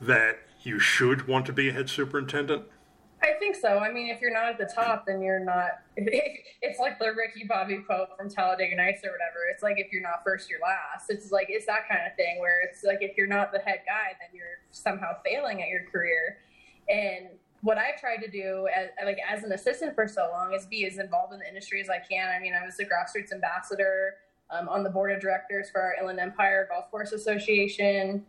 that 0.00 0.40
you 0.62 0.78
should 0.78 1.26
want 1.26 1.46
to 1.46 1.52
be 1.52 1.68
a 1.68 1.72
head 1.72 1.88
superintendent? 1.88 2.64
I 3.22 3.32
think 3.38 3.54
so. 3.54 3.78
I 3.78 3.92
mean, 3.92 4.08
if 4.08 4.20
you're 4.20 4.32
not 4.32 4.48
at 4.48 4.58
the 4.58 4.70
top, 4.74 5.06
then 5.06 5.20
you're 5.20 5.44
not. 5.44 5.70
It's 6.62 6.78
like 6.78 6.98
the 6.98 7.06
Ricky 7.16 7.46
Bobby 7.48 7.78
quote 7.78 8.08
from 8.18 8.28
Talladega 8.28 8.76
Nights 8.76 9.00
or 9.02 9.12
whatever. 9.12 9.48
It's 9.50 9.62
like 9.62 9.78
if 9.78 9.90
you're 9.90 10.02
not 10.02 10.22
first, 10.22 10.50
you're 10.50 10.60
last. 10.60 11.08
It's 11.08 11.32
like 11.32 11.46
it's 11.48 11.64
that 11.64 11.88
kind 11.88 12.02
of 12.06 12.14
thing 12.16 12.38
where 12.38 12.60
it's 12.68 12.84
like 12.84 12.98
if 13.00 13.16
you're 13.16 13.26
not 13.26 13.50
the 13.50 13.60
head 13.60 13.80
guy, 13.86 14.12
then 14.20 14.28
you're 14.34 14.60
somehow 14.70 15.14
failing 15.24 15.62
at 15.62 15.68
your 15.68 15.84
career. 15.90 16.36
And 16.90 17.28
what 17.62 17.78
I 17.78 17.92
tried 17.98 18.18
to 18.18 18.30
do 18.30 18.68
as 18.76 18.90
like 19.06 19.16
as 19.26 19.42
an 19.42 19.52
assistant 19.52 19.94
for 19.94 20.06
so 20.06 20.28
long 20.30 20.52
is 20.52 20.66
be 20.66 20.86
as 20.86 20.98
involved 20.98 21.32
in 21.32 21.40
the 21.40 21.48
industry 21.48 21.80
as 21.80 21.88
I 21.88 21.98
can. 21.98 22.28
I 22.28 22.38
mean, 22.38 22.52
I 22.52 22.62
was 22.62 22.76
the 22.76 22.84
grassroots 22.84 23.32
ambassador 23.32 24.16
um, 24.50 24.68
on 24.68 24.82
the 24.82 24.90
board 24.90 25.12
of 25.12 25.20
directors 25.20 25.70
for 25.70 25.80
our 25.80 25.94
Inland 26.00 26.20
Empire 26.20 26.66
Golf 26.70 26.90
Course 26.90 27.12
Association, 27.12 28.24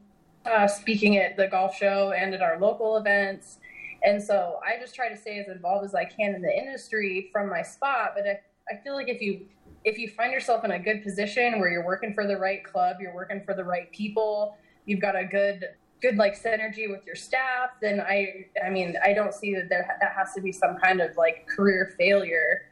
uh, 0.45 0.67
speaking 0.67 1.17
at 1.17 1.37
the 1.37 1.47
golf 1.47 1.75
show 1.75 2.13
and 2.15 2.33
at 2.33 2.41
our 2.41 2.59
local 2.59 2.97
events. 2.97 3.59
And 4.03 4.21
so 4.21 4.59
I 4.65 4.79
just 4.79 4.95
try 4.95 5.09
to 5.09 5.17
stay 5.17 5.39
as 5.39 5.47
involved 5.47 5.85
as 5.85 5.93
I 5.93 6.05
can 6.05 6.33
in 6.33 6.41
the 6.41 6.55
industry 6.55 7.29
from 7.31 7.49
my 7.49 7.61
spot. 7.61 8.13
But 8.15 8.25
I, 8.27 8.39
I 8.71 8.81
feel 8.83 8.95
like 8.95 9.09
if 9.09 9.21
you 9.21 9.45
if 9.83 9.97
you 9.97 10.07
find 10.09 10.31
yourself 10.31 10.63
in 10.63 10.71
a 10.71 10.79
good 10.79 11.03
position 11.03 11.59
where 11.59 11.69
you're 11.69 11.85
working 11.85 12.13
for 12.13 12.27
the 12.27 12.37
right 12.37 12.63
club, 12.63 12.97
you're 12.99 13.15
working 13.15 13.41
for 13.43 13.55
the 13.55 13.63
right 13.63 13.91
people, 13.91 14.55
you've 14.85 14.99
got 14.99 15.15
a 15.15 15.25
good 15.25 15.69
good 16.01 16.17
like 16.17 16.39
synergy 16.39 16.89
with 16.89 17.05
your 17.05 17.15
staff, 17.15 17.71
then 17.81 17.99
I 17.99 18.45
I 18.65 18.69
mean 18.69 18.95
I 19.03 19.13
don't 19.13 19.33
see 19.33 19.53
that 19.55 19.69
there 19.69 19.97
that 20.01 20.13
has 20.13 20.33
to 20.33 20.41
be 20.41 20.51
some 20.51 20.77
kind 20.77 21.01
of 21.01 21.15
like 21.15 21.47
career 21.47 21.93
failure 21.97 22.70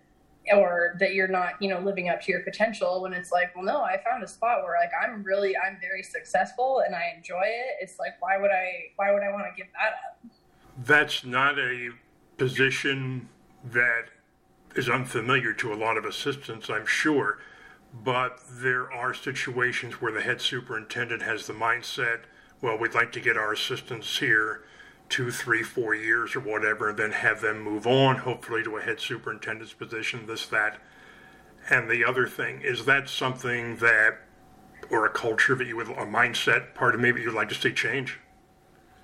or 0.53 0.95
that 0.99 1.13
you're 1.13 1.27
not 1.27 1.53
you 1.61 1.69
know 1.69 1.79
living 1.79 2.09
up 2.09 2.21
to 2.21 2.31
your 2.31 2.41
potential 2.41 3.01
when 3.01 3.13
it's 3.13 3.31
like 3.31 3.55
well 3.55 3.65
no 3.65 3.81
I 3.81 4.01
found 4.03 4.23
a 4.23 4.27
spot 4.27 4.63
where 4.63 4.75
like 4.79 4.91
I'm 5.01 5.23
really 5.23 5.55
I'm 5.57 5.77
very 5.79 6.03
successful 6.03 6.81
and 6.85 6.95
I 6.95 7.13
enjoy 7.15 7.43
it. 7.43 7.77
It's 7.81 7.99
like 7.99 8.13
why 8.19 8.37
would 8.37 8.51
I 8.51 8.91
why 8.95 9.11
would 9.11 9.23
I 9.23 9.31
want 9.31 9.45
to 9.45 9.55
give 9.55 9.71
that 9.73 9.93
up? 9.93 10.31
That's 10.85 11.23
not 11.23 11.59
a 11.59 11.89
position 12.37 13.29
that 13.63 14.05
is 14.75 14.89
unfamiliar 14.89 15.53
to 15.53 15.73
a 15.73 15.75
lot 15.75 15.97
of 15.97 16.05
assistants, 16.05 16.69
I'm 16.69 16.85
sure. 16.85 17.39
But 17.91 18.39
there 18.49 18.91
are 18.91 19.13
situations 19.13 19.95
where 19.95 20.11
the 20.11 20.21
head 20.21 20.41
superintendent 20.41 21.23
has 21.23 21.47
the 21.47 21.53
mindset 21.53 22.21
well, 22.61 22.77
we'd 22.77 22.93
like 22.93 23.11
to 23.13 23.21
get 23.21 23.37
our 23.37 23.53
assistants 23.53 24.19
here 24.19 24.63
two, 25.09 25.31
three, 25.31 25.63
four 25.63 25.95
years 25.95 26.35
or 26.35 26.39
whatever, 26.39 26.89
and 26.89 26.97
then 26.97 27.11
have 27.11 27.41
them 27.41 27.61
move 27.61 27.85
on, 27.85 28.17
hopefully 28.17 28.63
to 28.63 28.77
a 28.77 28.81
head 28.81 28.99
superintendent's 28.99 29.73
position, 29.73 30.25
this, 30.27 30.45
that. 30.47 30.77
And 31.69 31.89
the 31.89 32.05
other 32.05 32.27
thing, 32.27 32.61
is 32.61 32.85
that 32.85 33.09
something 33.09 33.77
that, 33.77 34.19
or 34.89 35.05
a 35.05 35.09
culture 35.09 35.55
that 35.55 35.67
you 35.67 35.75
would, 35.75 35.89
a 35.89 36.05
mindset, 36.05 36.73
part 36.73 36.95
of 36.95 37.01
maybe 37.01 37.21
you'd 37.21 37.33
like 37.33 37.49
to 37.49 37.55
see 37.55 37.73
change? 37.73 38.19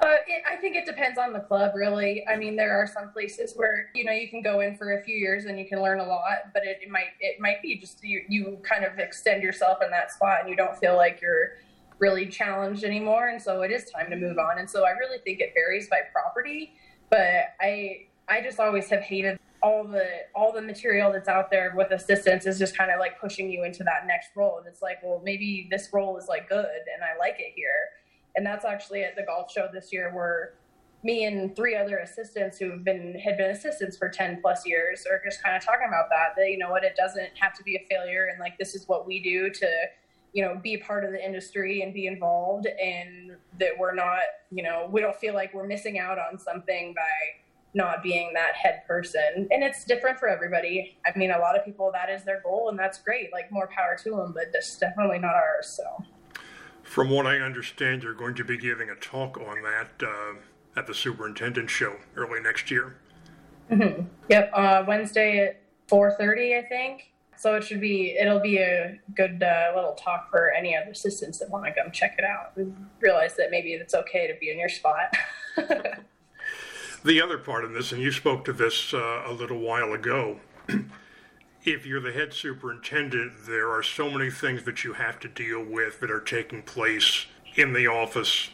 Uh, 0.01 0.15
it, 0.27 0.43
I 0.49 0.57
think 0.57 0.75
it 0.75 0.85
depends 0.85 1.17
on 1.17 1.33
the 1.33 1.39
club, 1.39 1.71
really. 1.73 2.25
I 2.27 2.35
mean, 2.35 2.55
there 2.55 2.77
are 2.77 2.85
some 2.85 3.11
places 3.11 3.53
where 3.55 3.89
you 3.95 4.03
know 4.03 4.11
you 4.11 4.27
can 4.29 4.41
go 4.41 4.59
in 4.59 4.75
for 4.75 4.99
a 4.99 5.03
few 5.03 5.15
years 5.15 5.45
and 5.45 5.57
you 5.57 5.65
can 5.65 5.81
learn 5.81 5.99
a 5.99 6.05
lot, 6.05 6.53
but 6.53 6.63
it, 6.65 6.79
it 6.83 6.89
might 6.89 7.13
it 7.21 7.39
might 7.39 7.61
be 7.61 7.77
just 7.77 8.03
you 8.03 8.23
you 8.27 8.59
kind 8.61 8.83
of 8.83 8.99
extend 8.99 9.41
yourself 9.41 9.79
in 9.83 9.89
that 9.91 10.11
spot 10.11 10.39
and 10.41 10.49
you 10.49 10.55
don't 10.55 10.77
feel 10.77 10.97
like 10.97 11.21
you're 11.21 11.53
really 11.99 12.27
challenged 12.27 12.83
anymore. 12.83 13.29
And 13.29 13.41
so 13.41 13.61
it 13.61 13.71
is 13.71 13.89
time 13.89 14.09
to 14.09 14.15
move 14.15 14.37
on. 14.37 14.59
And 14.59 14.69
so 14.69 14.85
i 14.85 14.91
really 14.91 15.19
think 15.23 15.39
it 15.39 15.53
varies 15.53 15.89
by 15.89 16.01
property 16.11 16.73
but 17.09 17.55
i 17.61 18.05
i 18.27 18.41
just 18.41 18.59
always 18.59 18.89
have 18.89 19.01
hated 19.01 19.39
all 19.65 19.83
the 19.83 20.05
all 20.35 20.51
the 20.51 20.61
material 20.61 21.11
that's 21.11 21.27
out 21.27 21.49
there 21.49 21.73
with 21.75 21.91
assistants 21.91 22.45
is 22.45 22.59
just 22.59 22.77
kind 22.77 22.91
of 22.91 22.99
like 22.99 23.19
pushing 23.19 23.49
you 23.49 23.63
into 23.63 23.83
that 23.83 24.05
next 24.05 24.29
role. 24.35 24.59
And 24.59 24.67
it's 24.67 24.81
like 24.81 24.97
well 25.03 25.21
maybe 25.23 25.67
this 25.71 25.89
role 25.91 26.17
is 26.17 26.27
like 26.27 26.47
good 26.47 26.65
and 26.93 27.03
i 27.03 27.17
like 27.17 27.37
it 27.39 27.53
here. 27.55 27.89
And 28.35 28.45
that's 28.45 28.63
actually 28.63 29.03
at 29.03 29.15
the 29.15 29.23
golf 29.23 29.51
show 29.51 29.67
this 29.73 29.91
year 29.91 30.13
where 30.13 30.53
me 31.03 31.25
and 31.25 31.55
three 31.55 31.75
other 31.75 31.97
assistants 31.97 32.59
who've 32.59 32.83
been 32.83 33.17
had 33.17 33.37
been 33.37 33.49
assistants 33.49 33.97
for 33.97 34.09
10 34.09 34.39
plus 34.41 34.67
years 34.67 35.05
are 35.09 35.19
just 35.23 35.41
kind 35.43 35.55
of 35.55 35.65
talking 35.65 35.87
about 35.87 36.09
that 36.09 36.35
that 36.37 36.49
you 36.51 36.59
know 36.59 36.69
what 36.69 36.83
it 36.83 36.95
doesn't 36.95 37.29
have 37.39 37.53
to 37.53 37.63
be 37.63 37.75
a 37.75 37.85
failure 37.89 38.27
and 38.31 38.39
like 38.39 38.57
this 38.59 38.75
is 38.75 38.87
what 38.87 39.07
we 39.07 39.21
do 39.21 39.49
to 39.49 39.67
you 40.35 40.41
know 40.41 40.59
be 40.61 40.75
part 40.75 41.05
of 41.05 41.11
the 41.11 41.25
industry 41.25 41.81
and 41.81 41.93
be 41.93 42.07
involved 42.07 42.67
and 42.67 43.31
that 43.57 43.71
we're 43.79 43.95
not 43.95 44.19
you 44.51 44.61
know 44.61 44.87
we 44.91 44.99
don't 44.99 45.15
feel 45.15 45.33
like 45.33 45.53
we're 45.53 45.65
missing 45.65 45.97
out 45.97 46.19
on 46.19 46.37
something 46.37 46.93
by 46.93 47.41
not 47.73 48.01
being 48.01 48.31
that 48.33 48.55
head 48.55 48.83
person. 48.87 49.49
And 49.51 49.61
it's 49.61 49.83
different 49.83 50.17
for 50.17 50.29
everybody. 50.29 50.97
I 51.05 51.17
mean 51.17 51.31
a 51.31 51.39
lot 51.39 51.57
of 51.57 51.65
people 51.65 51.91
that 51.93 52.09
is 52.09 52.23
their 52.23 52.41
goal 52.41 52.69
and 52.69 52.77
that's 52.77 52.99
great 52.99 53.31
like 53.31 53.51
more 53.51 53.67
power 53.67 53.97
to 54.03 54.09
them 54.11 54.33
but 54.33 54.45
that's 54.53 54.77
definitely 54.77 55.19
not 55.19 55.35
ours 55.35 55.67
so. 55.67 56.03
From 56.83 57.09
what 57.09 57.25
i 57.25 57.37
understand 57.39 58.03
you're 58.03 58.13
going 58.13 58.35
to 58.35 58.43
be 58.43 58.57
giving 58.57 58.89
a 58.89 58.95
talk 58.95 59.37
on 59.37 59.63
that 59.63 60.05
uh, 60.05 60.35
at 60.77 60.85
the 60.85 60.93
superintendent 60.93 61.69
show 61.69 61.95
early 62.15 62.41
next 62.41 62.69
year. 62.69 62.97
Mm-hmm. 63.71 64.03
yep 64.29 64.51
uh, 64.53 64.83
wednesday 64.87 65.39
at 65.39 65.61
4.30 65.87 66.63
i 66.63 66.67
think 66.67 67.14
so 67.37 67.55
it 67.55 67.63
should 67.63 67.81
be 67.81 68.17
it'll 68.19 68.39
be 68.39 68.57
a 68.57 68.99
good 69.15 69.41
uh, 69.43 69.71
little 69.75 69.93
talk 69.93 70.29
for 70.29 70.51
any 70.51 70.75
other 70.75 70.91
assistants 70.91 71.39
that 71.39 71.49
want 71.49 71.65
to 71.65 71.73
come 71.73 71.91
check 71.91 72.15
it 72.17 72.25
out 72.25 72.51
and 72.55 72.75
realize 72.99 73.35
that 73.35 73.51
maybe 73.51 73.73
it's 73.73 73.93
okay 73.93 74.27
to 74.27 74.33
be 74.39 74.51
in 74.51 74.59
your 74.59 74.69
spot. 74.69 75.15
the 77.03 77.21
other 77.21 77.37
part 77.37 77.63
of 77.63 77.73
this, 77.73 77.91
and 77.91 78.01
you 78.01 78.11
spoke 78.11 78.45
to 78.45 78.53
this 78.53 78.93
uh, 78.93 79.23
a 79.25 79.31
little 79.31 79.59
while 79.59 79.93
ago. 79.93 80.39
if 81.63 81.85
you're 81.85 82.01
the 82.01 82.11
head 82.11 82.33
superintendent, 82.33 83.45
there 83.47 83.71
are 83.71 83.83
so 83.83 84.09
many 84.09 84.29
things 84.29 84.63
that 84.63 84.83
you 84.83 84.93
have 84.93 85.19
to 85.19 85.27
deal 85.27 85.63
with 85.63 85.99
that 85.99 86.11
are 86.11 86.19
taking 86.19 86.61
place 86.61 87.25
in 87.55 87.73
the 87.73 87.87
office 87.87 88.49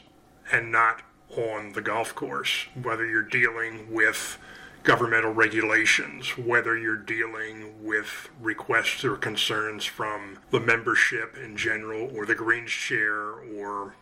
and 0.51 0.71
not 0.71 1.01
on 1.29 1.73
the 1.73 1.81
golf 1.81 2.13
course. 2.15 2.67
Whether 2.81 3.05
you're 3.05 3.21
dealing 3.21 3.91
with 3.91 4.37
governmental 4.83 5.31
regulations, 5.31 6.37
whether 6.37 6.77
you're 6.77 6.95
dealing 6.97 7.83
with 7.83 8.29
requests 8.39 9.05
or 9.05 9.15
concerns 9.15 9.85
from 9.85 10.39
the 10.49 10.59
membership 10.59 11.37
in 11.37 11.55
general 11.55 12.09
or 12.15 12.25
the 12.25 12.35
Greens 12.35 12.71
chair 12.71 13.31
or 13.31 13.93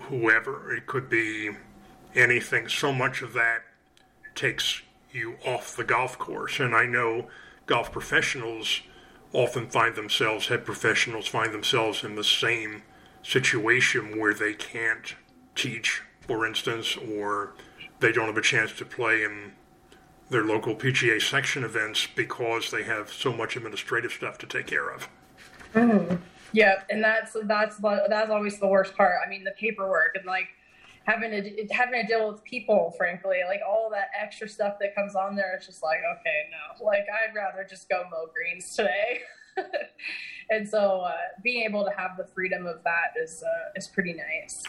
whoever. 0.00 0.72
It 0.74 0.86
could 0.86 1.08
be 1.08 1.50
anything. 2.14 2.68
So 2.68 2.92
much 2.92 3.22
of 3.22 3.32
that 3.34 3.62
takes 4.34 4.82
you 5.12 5.36
off 5.44 5.76
the 5.76 5.84
golf 5.84 6.18
course. 6.18 6.60
And 6.60 6.74
I 6.74 6.86
know 6.86 7.28
golf 7.66 7.90
professionals 7.90 8.82
often 9.32 9.68
find 9.68 9.94
themselves, 9.94 10.48
head 10.48 10.64
professionals 10.64 11.26
find 11.26 11.52
themselves 11.52 12.02
in 12.02 12.16
the 12.16 12.24
same 12.24 12.82
situation 13.22 14.18
where 14.18 14.34
they 14.34 14.54
can't 14.54 15.14
teach, 15.54 16.02
for 16.20 16.46
instance, 16.46 16.96
or 16.96 17.54
they 18.00 18.12
don't 18.12 18.26
have 18.26 18.36
a 18.36 18.42
chance 18.42 18.72
to 18.72 18.84
play 18.84 19.22
in 19.22 19.52
their 20.30 20.44
local 20.44 20.74
PGA 20.74 21.20
section 21.20 21.64
events 21.64 22.06
because 22.14 22.70
they 22.70 22.84
have 22.84 23.12
so 23.12 23.32
much 23.32 23.56
administrative 23.56 24.12
stuff 24.12 24.38
to 24.38 24.46
take 24.46 24.66
care 24.66 24.88
of. 24.88 25.08
Mm-hmm. 25.74 26.16
Yeah, 26.52 26.82
and 26.88 27.02
that's 27.02 27.36
that's 27.44 27.76
that's 27.76 28.30
always 28.30 28.58
the 28.58 28.66
worst 28.66 28.96
part. 28.96 29.14
I 29.24 29.28
mean, 29.28 29.44
the 29.44 29.52
paperwork 29.52 30.16
and 30.16 30.24
like 30.24 30.48
having 31.04 31.30
to 31.30 31.66
having 31.70 32.00
to 32.00 32.06
deal 32.06 32.30
with 32.30 32.42
people. 32.44 32.94
Frankly, 32.96 33.38
like 33.46 33.60
all 33.68 33.90
that 33.90 34.08
extra 34.20 34.48
stuff 34.48 34.74
that 34.80 34.94
comes 34.94 35.14
on 35.14 35.36
there, 35.36 35.54
it's 35.54 35.66
just 35.66 35.82
like, 35.82 36.00
okay, 36.20 36.48
no. 36.50 36.84
Like 36.84 37.06
I'd 37.08 37.34
rather 37.34 37.64
just 37.68 37.88
go 37.88 38.04
mow 38.10 38.26
greens 38.32 38.74
today. 38.74 39.20
and 40.50 40.68
so 40.68 41.00
uh, 41.00 41.12
being 41.42 41.64
able 41.64 41.84
to 41.84 41.90
have 41.96 42.16
the 42.16 42.26
freedom 42.34 42.66
of 42.66 42.82
that 42.84 43.20
is 43.22 43.42
uh, 43.42 43.70
is 43.76 43.86
pretty 43.86 44.14
nice. 44.14 44.64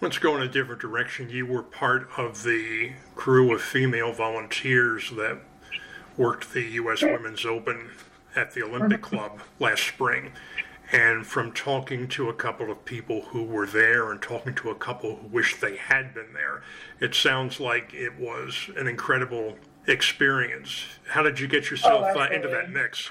Let's 0.00 0.18
go 0.18 0.36
in 0.36 0.42
a 0.42 0.48
different 0.48 0.80
direction. 0.80 1.30
You 1.30 1.46
were 1.46 1.62
part 1.62 2.08
of 2.16 2.42
the 2.42 2.92
crew 3.14 3.54
of 3.54 3.62
female 3.62 4.12
volunteers 4.12 5.10
that 5.10 5.40
worked 6.16 6.52
the 6.52 6.62
U.S. 6.62 7.02
Women's 7.02 7.46
Open 7.46 7.90
at 8.36 8.52
the 8.52 8.62
Olympic 8.62 9.02
mm-hmm. 9.02 9.16
Club 9.16 9.40
last 9.58 9.86
spring. 9.86 10.32
And 10.92 11.24
from 11.24 11.52
talking 11.52 12.08
to 12.08 12.28
a 12.28 12.34
couple 12.34 12.70
of 12.70 12.84
people 12.84 13.22
who 13.22 13.44
were 13.44 13.66
there 13.66 14.10
and 14.10 14.20
talking 14.20 14.54
to 14.56 14.70
a 14.70 14.74
couple 14.74 15.16
who 15.16 15.28
wish 15.28 15.60
they 15.60 15.76
had 15.76 16.12
been 16.12 16.32
there, 16.34 16.62
it 16.98 17.14
sounds 17.14 17.60
like 17.60 17.94
it 17.94 18.18
was 18.18 18.68
an 18.76 18.88
incredible 18.88 19.56
experience. 19.86 20.84
How 21.08 21.22
did 21.22 21.38
you 21.38 21.46
get 21.46 21.70
yourself 21.70 22.06
oh, 22.16 22.20
uh, 22.20 22.28
into 22.32 22.48
that 22.48 22.70
mix? 22.70 23.10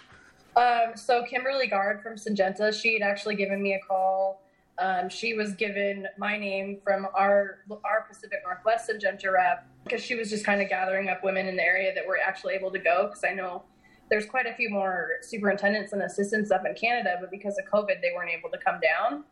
Um, 0.56 0.96
so 0.96 1.24
Kimberly 1.24 1.68
Guard 1.68 2.02
from 2.02 2.16
Syngenta, 2.16 2.74
she 2.74 2.94
had 2.94 3.02
actually 3.02 3.36
given 3.36 3.62
me 3.62 3.74
a 3.74 3.80
call. 3.80 4.42
Um, 4.78 5.10
she 5.10 5.34
was 5.34 5.54
given 5.54 6.08
my 6.18 6.38
name 6.38 6.80
from 6.84 7.08
our 7.14 7.60
our 7.84 8.06
Pacific 8.08 8.40
Northwest 8.46 8.90
Syngenta 8.90 9.32
rep 9.32 9.68
because 9.84 10.02
she 10.04 10.16
was 10.16 10.30
just 10.30 10.46
kind 10.46 10.62
of 10.62 10.70
gathering 10.70 11.10
up 11.10 11.24
women 11.24 11.48
in 11.48 11.58
the 11.58 11.64
area 11.64 11.94
that 11.94 12.06
were 12.08 12.18
actually 12.18 12.54
able 12.54 12.72
to 12.72 12.80
go. 12.80 13.08
Because 13.08 13.24
I 13.24 13.34
know 13.34 13.64
there's 14.10 14.26
quite 14.26 14.48
a 14.48 14.54
few 14.54 14.70
more 14.70 15.18
superintendents 15.22 15.94
and 15.94 16.02
assistants 16.02 16.50
up 16.52 16.66
in 16.66 16.74
Canada, 16.76 17.18
but 17.20 17.30
because 17.30 17.58
of 17.60 17.66
COVID, 17.72 18.02
they 18.02 18.12
weren't 18.16 18.32
able 18.32 18.50
to 18.50 18.58
come 18.58 18.80
down. 18.80 19.24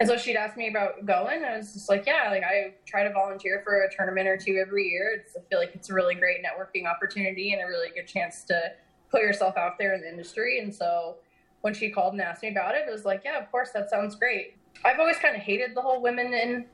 And 0.00 0.08
so 0.08 0.16
she'd 0.16 0.36
asked 0.36 0.56
me 0.56 0.68
about 0.68 1.04
going. 1.06 1.44
I 1.44 1.58
was 1.58 1.74
just 1.74 1.88
like, 1.88 2.06
yeah, 2.06 2.28
like 2.30 2.42
I 2.42 2.74
try 2.86 3.04
to 3.04 3.12
volunteer 3.12 3.60
for 3.64 3.82
a 3.82 3.94
tournament 3.94 4.26
or 4.26 4.36
two 4.36 4.58
every 4.60 4.88
year. 4.88 5.20
It's, 5.20 5.36
I 5.36 5.40
feel 5.48 5.58
like 5.58 5.72
it's 5.74 5.90
a 5.90 5.94
really 5.94 6.14
great 6.14 6.38
networking 6.42 6.86
opportunity 6.86 7.52
and 7.52 7.62
a 7.62 7.66
really 7.66 7.90
good 7.94 8.06
chance 8.06 8.42
to 8.44 8.72
put 9.10 9.22
yourself 9.22 9.56
out 9.56 9.78
there 9.78 9.94
in 9.94 10.00
the 10.00 10.08
industry. 10.08 10.60
And 10.60 10.74
so 10.74 11.16
when 11.62 11.74
she 11.74 11.90
called 11.90 12.12
and 12.14 12.22
asked 12.22 12.42
me 12.42 12.50
about 12.50 12.74
it, 12.74 12.84
it 12.88 12.90
was 12.90 13.04
like, 13.04 13.22
yeah, 13.24 13.38
of 13.38 13.50
course, 13.50 13.70
that 13.72 13.90
sounds 13.90 14.14
great. 14.14 14.56
I've 14.84 14.98
always 14.98 15.16
kind 15.18 15.36
of 15.36 15.42
hated 15.42 15.74
the 15.74 15.82
whole 15.82 16.00
women 16.00 16.32
in 16.32 16.66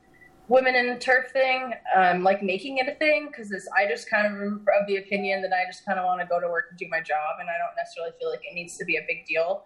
women 0.47 0.75
in 0.75 0.87
the 0.87 0.95
turf 0.95 1.31
thing, 1.31 1.73
um, 1.93 2.23
like 2.23 2.41
making 2.41 2.77
it 2.77 2.87
a 2.87 2.95
thing, 2.95 3.27
because 3.27 3.51
I 3.77 3.85
just 3.85 4.09
kind 4.09 4.27
of 4.27 4.53
of 4.53 4.87
the 4.87 4.97
opinion 4.97 5.41
that 5.41 5.51
I 5.51 5.69
just 5.69 5.85
kind 5.85 5.99
of 5.99 6.05
want 6.05 6.21
to 6.21 6.27
go 6.27 6.39
to 6.39 6.47
work 6.47 6.67
and 6.69 6.79
do 6.79 6.87
my 6.89 7.01
job, 7.01 7.39
and 7.41 7.49
I 7.49 7.57
don't 7.57 7.75
necessarily 7.75 8.13
feel 8.17 8.29
like 8.29 8.39
it 8.49 8.53
needs 8.53 8.77
to 8.77 8.85
be 8.85 8.95
a 8.95 9.01
big 9.07 9.25
deal. 9.25 9.65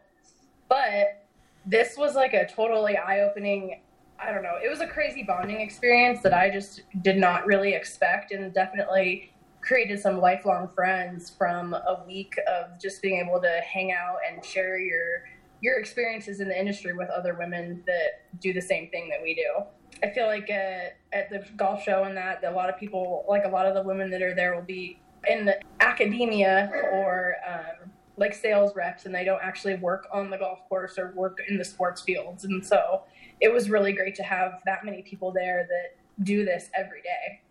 But 0.69 1.27
this 1.65 1.97
was 1.97 2.15
like 2.15 2.33
a 2.33 2.47
totally 2.47 2.97
eye 2.97 3.19
opening. 3.19 3.81
I 4.19 4.31
don't 4.31 4.41
know. 4.41 4.55
It 4.63 4.69
was 4.69 4.81
a 4.81 4.87
crazy 4.87 5.21
bonding 5.21 5.61
experience 5.61 6.21
that 6.23 6.33
I 6.33 6.49
just 6.49 6.81
did 7.03 7.17
not 7.17 7.45
really 7.45 7.73
expect, 7.73 8.31
and 8.31 8.51
definitely 8.51 9.30
created 9.61 9.99
some 9.99 10.19
lifelong 10.19 10.67
friends 10.67 11.31
from 11.37 11.73
a 11.73 12.03
week 12.05 12.33
of 12.47 12.79
just 12.79 13.01
being 13.01 13.23
able 13.25 13.39
to 13.41 13.61
hang 13.61 13.91
out 13.91 14.17
and 14.29 14.43
share 14.43 14.79
your 14.79 15.23
your 15.61 15.79
experiences 15.79 16.39
in 16.39 16.47
the 16.47 16.59
industry 16.59 16.93
with 16.93 17.07
other 17.09 17.35
women 17.35 17.83
that 17.85 18.23
do 18.39 18.51
the 18.51 18.61
same 18.61 18.89
thing 18.89 19.07
that 19.09 19.21
we 19.21 19.35
do. 19.35 19.63
I 20.03 20.11
feel 20.11 20.25
like 20.25 20.49
uh, 20.49 20.89
at 21.15 21.29
the 21.29 21.45
golf 21.55 21.83
show 21.83 22.05
and 22.05 22.17
that, 22.17 22.41
that 22.41 22.53
a 22.53 22.55
lot 22.55 22.67
of 22.67 22.79
people, 22.79 23.25
like 23.29 23.45
a 23.45 23.49
lot 23.49 23.67
of 23.67 23.75
the 23.75 23.83
women 23.83 24.09
that 24.09 24.23
are 24.23 24.33
there, 24.33 24.55
will 24.55 24.63
be 24.63 24.99
in 25.27 25.51
academia 25.79 26.71
or 26.91 27.35
um, 27.47 27.91
like 28.17 28.33
sales 28.33 28.75
reps, 28.75 29.05
and 29.05 29.13
they 29.13 29.23
don't 29.23 29.41
actually 29.43 29.75
work 29.75 30.07
on 30.11 30.31
the 30.31 30.37
golf 30.37 30.67
course 30.67 30.97
or 30.97 31.13
work 31.15 31.39
in 31.47 31.57
the 31.57 31.65
sports 31.65 32.01
fields. 32.01 32.43
And 32.43 32.65
so 32.65 33.03
it 33.39 33.53
was 33.53 33.69
really 33.69 33.93
great 33.93 34.15
to 34.15 34.23
have 34.23 34.61
that 34.65 34.83
many 34.83 35.03
people 35.03 35.31
there 35.31 35.67
that 35.69 36.25
do 36.25 36.43
this 36.43 36.69
every 36.75 37.03
day. 37.03 37.41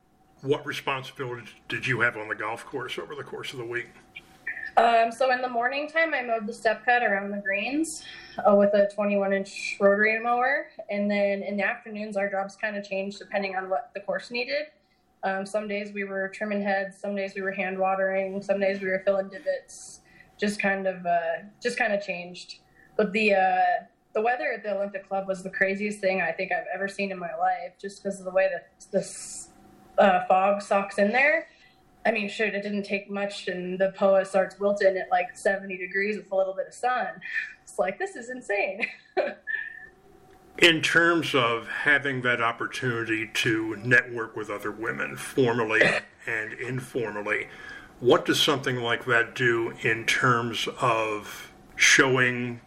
What 0.43 0.65
responsibilities 0.65 1.51
did 1.69 1.87
you 1.87 2.01
have 2.01 2.17
on 2.17 2.29
the 2.29 2.35
golf 2.35 2.65
course 2.65 2.99
over 2.99 3.15
the 3.15 3.23
course 3.23 3.53
of 3.53 3.59
the 3.59 3.65
week? 3.65 3.91
Um, 4.79 5.13
so 5.13 5.31
in 5.33 5.43
the 5.43 5.49
morning 5.49 5.87
time, 5.87 6.15
I 6.15 6.23
mowed 6.23 6.47
the 6.47 6.55
step 6.55 6.85
cut 6.87 7.03
around 7.03 7.31
the 7.31 7.43
greens 7.45 8.05
uh, 8.39 8.55
with 8.55 8.73
a 8.73 8.89
21 8.95 9.35
inch 9.35 9.77
rotary 9.79 10.19
mower. 10.19 10.69
And 10.89 11.11
then 11.11 11.43
in 11.43 11.59
the 11.59 11.65
afternoons, 11.65 12.17
our 12.17 12.31
jobs 12.31 12.57
kind 12.57 12.77
of 12.77 12.89
changed 12.89 13.19
depending 13.19 13.55
on 13.55 13.69
what 13.69 13.91
the 13.93 14.01
course 14.01 14.31
needed. 14.31 14.67
Um, 15.23 15.45
some 15.45 15.69
days 15.69 15.93
we 15.93 16.05
were 16.05 16.29
trimming 16.29 16.63
heads, 16.63 16.99
some 16.99 17.15
days 17.15 17.33
we 17.35 17.43
were 17.43 17.53
hand 17.53 17.79
watering, 17.79 18.41
some 18.41 18.61
days 18.61 18.81
we 18.81 18.89
were 18.89 19.03
filling 19.05 19.29
divots. 19.29 20.01
Just 20.39 20.59
kind 20.59 20.87
of, 20.87 21.05
uh, 21.05 21.43
just 21.63 21.77
kind 21.77 21.93
of 21.93 22.03
changed. 22.03 22.61
But 22.97 23.13
the 23.13 23.35
uh, 23.35 23.85
the 24.15 24.23
weather 24.23 24.51
at 24.53 24.63
the 24.63 24.75
Olympic 24.75 25.07
Club 25.07 25.29
was 25.29 25.43
the 25.43 25.51
craziest 25.51 26.01
thing 26.01 26.23
I 26.23 26.33
think 26.33 26.51
I've 26.51 26.67
ever 26.75 26.89
seen 26.89 27.13
in 27.13 27.19
my 27.19 27.35
life, 27.37 27.75
just 27.79 28.03
because 28.03 28.19
of 28.19 28.25
the 28.25 28.31
way 28.31 28.49
that 28.51 28.71
the 28.91 29.03
uh, 30.01 30.25
fog 30.27 30.63
socks 30.63 30.99
in 30.99 31.13
there. 31.13 31.47
I 32.05 32.13
mean, 32.13 32.29
shoot, 32.29 32.55
it 32.55 32.63
didn't 32.63 32.85
take 32.85 33.11
much, 33.11 33.47
and 33.49 33.79
the 33.79 33.93
POA 33.93 34.25
starts 34.25 34.59
wilting 34.59 34.97
at 34.97 35.09
like 35.11 35.37
70 35.37 35.77
degrees 35.77 36.17
with 36.17 36.33
a 36.33 36.35
little 36.35 36.55
bit 36.55 36.69
of 36.69 36.75
sun. 36.75 37.09
It's 37.63 37.79
like, 37.79 37.99
this 37.99 38.17
is 38.17 38.31
insane. 38.31 38.87
In 40.59 40.83
terms 40.83 41.35
of 41.35 41.69
having 41.69 42.23
that 42.23 42.41
opportunity 42.41 43.31
to 43.35 43.77
network 43.77 44.37
with 44.37 44.51
other 44.51 44.71
women, 44.71 45.17
formally 45.17 45.83
and 46.27 46.53
informally, 46.55 47.49
what 48.01 48.25
does 48.27 48.41
something 48.43 48.77
like 48.77 49.05
that 49.05 49.35
do 49.35 49.75
in 49.83 50.05
terms 50.07 50.69
of 50.81 51.51
showing 51.77 52.61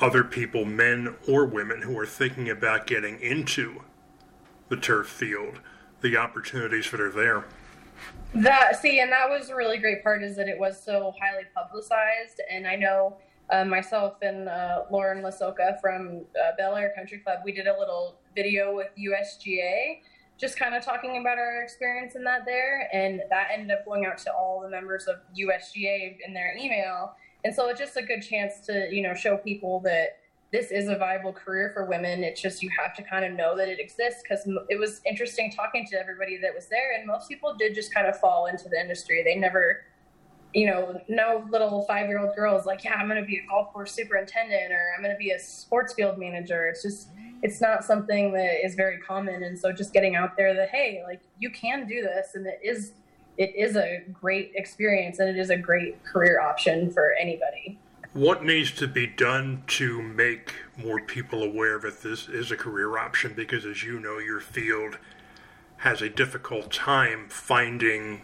other 0.00 0.24
people, 0.24 0.64
men 0.64 1.14
or 1.28 1.46
women, 1.46 1.82
who 1.82 1.98
are 1.98 2.06
thinking 2.06 2.50
about 2.50 2.86
getting 2.86 3.20
into 3.20 3.82
the 4.68 4.76
turf 4.76 5.06
field, 5.06 5.60
the 6.02 6.16
opportunities 6.16 6.90
that 6.90 7.00
are 7.00 7.10
there? 7.10 7.44
That 8.34 8.80
see, 8.80 9.00
and 9.00 9.12
that 9.12 9.28
was 9.28 9.50
a 9.50 9.56
really 9.56 9.78
great 9.78 10.02
part 10.02 10.22
is 10.22 10.36
that 10.36 10.48
it 10.48 10.58
was 10.58 10.82
so 10.82 11.14
highly 11.20 11.44
publicized, 11.54 12.40
and 12.50 12.66
I 12.66 12.76
know 12.76 13.16
uh, 13.50 13.64
myself 13.64 14.14
and 14.22 14.48
uh, 14.48 14.84
Lauren 14.90 15.22
Lasoka 15.22 15.80
from 15.80 16.22
uh, 16.40 16.52
Bel 16.56 16.74
Air 16.74 16.92
Country 16.96 17.18
Club, 17.18 17.40
we 17.44 17.52
did 17.52 17.66
a 17.66 17.78
little 17.78 18.16
video 18.34 18.74
with 18.74 18.88
USGA, 18.98 20.00
just 20.38 20.58
kind 20.58 20.74
of 20.74 20.82
talking 20.82 21.18
about 21.18 21.38
our 21.38 21.62
experience 21.62 22.14
in 22.14 22.24
that 22.24 22.46
there, 22.46 22.88
and 22.94 23.20
that 23.28 23.48
ended 23.52 23.70
up 23.70 23.84
going 23.84 24.06
out 24.06 24.16
to 24.18 24.32
all 24.32 24.60
the 24.62 24.68
members 24.68 25.06
of 25.06 25.16
USGA 25.38 26.16
in 26.26 26.32
their 26.32 26.56
email, 26.58 27.12
and 27.44 27.54
so 27.54 27.68
it's 27.68 27.78
just 27.78 27.98
a 27.98 28.02
good 28.02 28.22
chance 28.22 28.60
to 28.66 28.88
you 28.90 29.02
know 29.02 29.14
show 29.14 29.36
people 29.36 29.80
that 29.80 30.21
this 30.52 30.70
is 30.70 30.88
a 30.88 30.96
viable 30.96 31.32
career 31.32 31.70
for 31.72 31.86
women. 31.86 32.22
It's 32.22 32.40
just 32.40 32.62
you 32.62 32.70
have 32.78 32.94
to 32.96 33.02
kind 33.02 33.24
of 33.24 33.32
know 33.32 33.56
that 33.56 33.68
it 33.68 33.80
exists 33.80 34.22
because 34.22 34.46
it 34.68 34.78
was 34.78 35.00
interesting 35.06 35.50
talking 35.50 35.86
to 35.86 35.98
everybody 35.98 36.36
that 36.42 36.54
was 36.54 36.66
there, 36.66 36.94
and 36.96 37.06
most 37.06 37.28
people 37.28 37.54
did 37.54 37.74
just 37.74 37.92
kind 37.92 38.06
of 38.06 38.18
fall 38.20 38.46
into 38.46 38.68
the 38.68 38.78
industry. 38.78 39.22
They 39.24 39.34
never, 39.34 39.84
you 40.54 40.66
know, 40.66 41.00
no 41.08 41.46
little 41.50 41.84
five 41.86 42.06
year 42.08 42.18
old 42.18 42.36
girls 42.36 42.66
like, 42.66 42.84
yeah, 42.84 42.94
I'm 42.94 43.08
going 43.08 43.20
to 43.20 43.26
be 43.26 43.38
a 43.38 43.46
golf 43.48 43.72
course 43.72 43.92
superintendent 43.92 44.72
or 44.72 44.92
I'm 44.94 45.02
going 45.02 45.14
to 45.14 45.18
be 45.18 45.30
a 45.30 45.38
sports 45.38 45.94
field 45.94 46.18
manager. 46.18 46.68
It's 46.68 46.82
just, 46.82 47.08
it's 47.40 47.62
not 47.62 47.82
something 47.82 48.32
that 48.32 48.62
is 48.62 48.74
very 48.74 48.98
common. 48.98 49.42
And 49.44 49.58
so 49.58 49.72
just 49.72 49.94
getting 49.94 50.16
out 50.16 50.36
there 50.36 50.54
that, 50.54 50.68
hey, 50.68 51.02
like 51.06 51.22
you 51.38 51.50
can 51.50 51.86
do 51.86 52.02
this 52.02 52.34
and 52.34 52.46
it 52.46 52.60
is, 52.62 52.92
it 53.38 53.54
is 53.56 53.76
a 53.76 54.04
great 54.12 54.52
experience 54.54 55.18
and 55.18 55.30
it 55.30 55.38
is 55.38 55.48
a 55.48 55.56
great 55.56 56.04
career 56.04 56.42
option 56.42 56.90
for 56.90 57.14
anybody. 57.18 57.78
What 58.14 58.44
needs 58.44 58.72
to 58.72 58.86
be 58.86 59.06
done 59.06 59.62
to 59.68 60.02
make 60.02 60.52
more 60.76 61.00
people 61.00 61.42
aware 61.42 61.78
that 61.78 62.02
this 62.02 62.28
is 62.28 62.50
a 62.50 62.58
career 62.58 62.98
option? 62.98 63.32
Because 63.32 63.64
as 63.64 63.82
you 63.82 63.98
know, 63.98 64.18
your 64.18 64.38
field 64.38 64.98
has 65.78 66.02
a 66.02 66.10
difficult 66.10 66.70
time 66.70 67.30
finding 67.30 68.20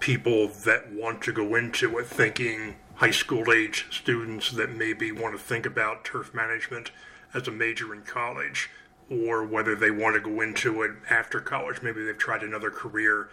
people 0.00 0.48
that 0.48 0.90
want 0.90 1.20
to 1.24 1.32
go 1.32 1.56
into 1.56 1.98
it, 1.98 2.06
thinking 2.06 2.76
high 2.94 3.10
school 3.10 3.52
age 3.52 3.84
students 3.90 4.50
that 4.52 4.70
maybe 4.70 5.12
want 5.12 5.36
to 5.36 5.42
think 5.42 5.66
about 5.66 6.06
turf 6.06 6.32
management 6.32 6.90
as 7.34 7.46
a 7.46 7.52
major 7.52 7.92
in 7.92 8.00
college, 8.04 8.70
or 9.10 9.44
whether 9.44 9.76
they 9.76 9.90
want 9.90 10.14
to 10.14 10.22
go 10.22 10.40
into 10.40 10.80
it 10.82 10.92
after 11.10 11.38
college. 11.38 11.82
Maybe 11.82 12.02
they've 12.02 12.16
tried 12.16 12.42
another 12.42 12.70
career 12.70 13.28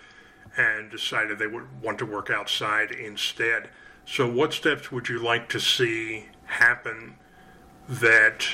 and 0.57 0.91
decided 0.91 1.39
they 1.39 1.47
would 1.47 1.81
want 1.81 1.99
to 1.99 2.05
work 2.05 2.29
outside 2.29 2.91
instead. 2.91 3.69
So, 4.07 4.29
what 4.29 4.53
steps 4.53 4.91
would 4.91 5.09
you 5.09 5.17
like 5.19 5.49
to 5.49 5.59
see 5.59 6.25
happen 6.45 7.15
that 7.89 8.45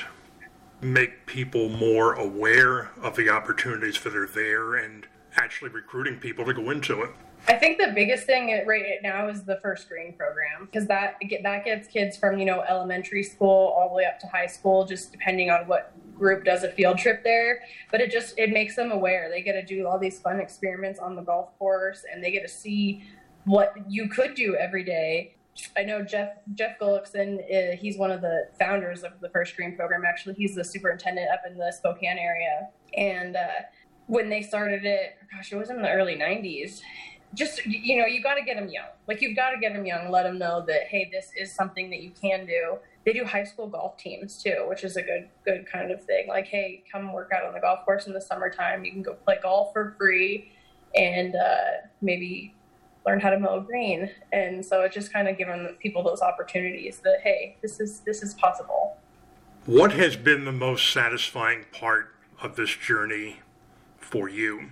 make 0.80 1.26
people 1.26 1.68
more 1.68 2.14
aware 2.14 2.90
of 3.02 3.16
the 3.16 3.28
opportunities 3.28 4.00
that 4.02 4.16
are 4.16 4.26
there 4.26 4.74
and 4.74 5.06
actually 5.36 5.70
recruiting 5.70 6.18
people 6.18 6.46
to 6.46 6.54
go 6.54 6.70
into 6.70 7.02
it? 7.02 7.10
I 7.48 7.54
think 7.54 7.78
the 7.78 7.92
biggest 7.94 8.24
thing 8.24 8.64
right 8.66 9.02
now 9.02 9.28
is 9.28 9.42
the 9.42 9.56
first 9.56 9.88
green 9.90 10.14
program 10.14 10.64
because 10.64 10.86
that 10.86 11.16
that 11.42 11.64
gets 11.66 11.86
kids 11.86 12.16
from 12.16 12.38
you 12.38 12.46
know 12.46 12.62
elementary 12.62 13.22
school 13.22 13.74
all 13.76 13.90
the 13.90 13.94
way 13.94 14.06
up 14.06 14.18
to 14.20 14.26
high 14.28 14.46
school, 14.46 14.86
just 14.86 15.12
depending 15.12 15.50
on 15.50 15.66
what 15.66 15.92
group 16.18 16.44
does 16.44 16.62
a 16.62 16.70
field 16.70 16.96
trip 16.96 17.22
there. 17.24 17.60
But 17.90 18.00
it 18.00 18.10
just 18.10 18.38
it 18.38 18.50
makes 18.50 18.74
them 18.74 18.90
aware. 18.90 19.28
They 19.28 19.42
get 19.42 19.52
to 19.52 19.62
do 19.62 19.86
all 19.86 19.98
these 19.98 20.18
fun 20.18 20.40
experiments 20.40 20.98
on 20.98 21.14
the 21.14 21.22
golf 21.22 21.50
course, 21.58 22.06
and 22.10 22.24
they 22.24 22.30
get 22.30 22.42
to 22.42 22.48
see 22.48 23.04
what 23.44 23.74
you 23.86 24.08
could 24.08 24.34
do 24.34 24.56
every 24.56 24.84
day 24.84 25.34
I 25.76 25.82
know 25.82 26.02
Jeff 26.02 26.30
Jeff 26.54 26.78
Gullikson. 26.78 27.38
Uh, 27.40 27.76
he's 27.76 27.98
one 27.98 28.10
of 28.10 28.20
the 28.20 28.48
founders 28.58 29.02
of 29.02 29.12
the 29.20 29.28
First 29.28 29.54
Green 29.56 29.76
program. 29.76 30.02
Actually, 30.06 30.34
he's 30.34 30.54
the 30.54 30.64
superintendent 30.64 31.28
up 31.30 31.42
in 31.46 31.58
the 31.58 31.72
Spokane 31.72 32.18
area. 32.18 32.68
And 32.96 33.36
uh, 33.36 33.48
when 34.06 34.28
they 34.30 34.42
started 34.42 34.84
it, 34.84 35.16
gosh, 35.30 35.52
it 35.52 35.56
was 35.56 35.70
in 35.70 35.82
the 35.82 35.90
early 35.90 36.16
'90s. 36.16 36.80
just 37.34 37.64
you 37.66 37.96
know 37.98 38.06
you 38.06 38.22
got 38.22 38.34
to 38.34 38.42
get 38.42 38.56
them 38.56 38.68
young 38.68 38.88
like 39.08 39.22
you've 39.22 39.36
got 39.36 39.50
to 39.50 39.58
get 39.58 39.72
them 39.72 39.86
young 39.86 40.10
let 40.10 40.24
them 40.24 40.38
know 40.38 40.62
that 40.66 40.82
hey 40.88 41.08
this 41.10 41.30
is 41.34 41.50
something 41.50 41.88
that 41.88 42.02
you 42.02 42.10
can 42.10 42.44
do 42.44 42.76
they 43.06 43.12
do 43.12 43.24
high 43.24 43.44
school 43.44 43.66
golf 43.66 43.96
teams 43.96 44.42
too 44.42 44.66
which 44.68 44.84
is 44.84 44.96
a 44.96 45.02
good 45.02 45.28
good 45.44 45.64
kind 45.66 45.90
of 45.90 46.04
thing 46.04 46.28
like 46.28 46.46
hey 46.46 46.84
come 46.90 47.10
work 47.12 47.30
out 47.34 47.44
on 47.44 47.54
the 47.54 47.60
golf 47.60 47.84
course 47.86 48.06
in 48.06 48.12
the 48.12 48.20
summertime 48.20 48.84
you 48.84 48.92
can 48.92 49.02
go 49.02 49.14
play 49.14 49.38
golf 49.42 49.72
for 49.72 49.94
free 49.98 50.52
and 50.94 51.34
uh, 51.34 51.86
maybe 52.02 52.54
learn 53.06 53.20
how 53.20 53.30
to 53.30 53.38
mow 53.38 53.58
a 53.58 53.60
green 53.60 54.10
and 54.32 54.64
so 54.64 54.82
it's 54.82 54.94
just 54.94 55.12
kind 55.12 55.28
of 55.28 55.36
given 55.36 55.76
people 55.80 56.02
those 56.02 56.20
opportunities 56.20 56.98
that 56.98 57.18
hey 57.22 57.56
this 57.62 57.80
is 57.80 58.00
this 58.00 58.22
is 58.22 58.34
possible 58.34 58.96
what 59.66 59.92
has 59.92 60.16
been 60.16 60.44
the 60.44 60.52
most 60.52 60.92
satisfying 60.92 61.64
part 61.72 62.14
of 62.42 62.56
this 62.56 62.70
journey 62.76 63.40
for 63.98 64.28
you 64.28 64.70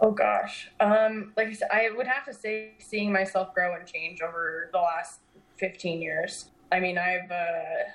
Oh 0.00 0.12
gosh. 0.12 0.70
Um, 0.78 1.32
like 1.36 1.48
I 1.48 1.52
said, 1.52 1.68
I 1.72 1.90
would 1.96 2.06
have 2.06 2.24
to 2.26 2.32
say 2.32 2.74
seeing 2.78 3.12
myself 3.12 3.52
grow 3.54 3.74
and 3.74 3.86
change 3.86 4.20
over 4.22 4.70
the 4.72 4.78
last 4.78 5.20
15 5.56 6.00
years. 6.00 6.50
I 6.70 6.78
mean, 6.78 6.98
I've, 6.98 7.30
uh, 7.30 7.90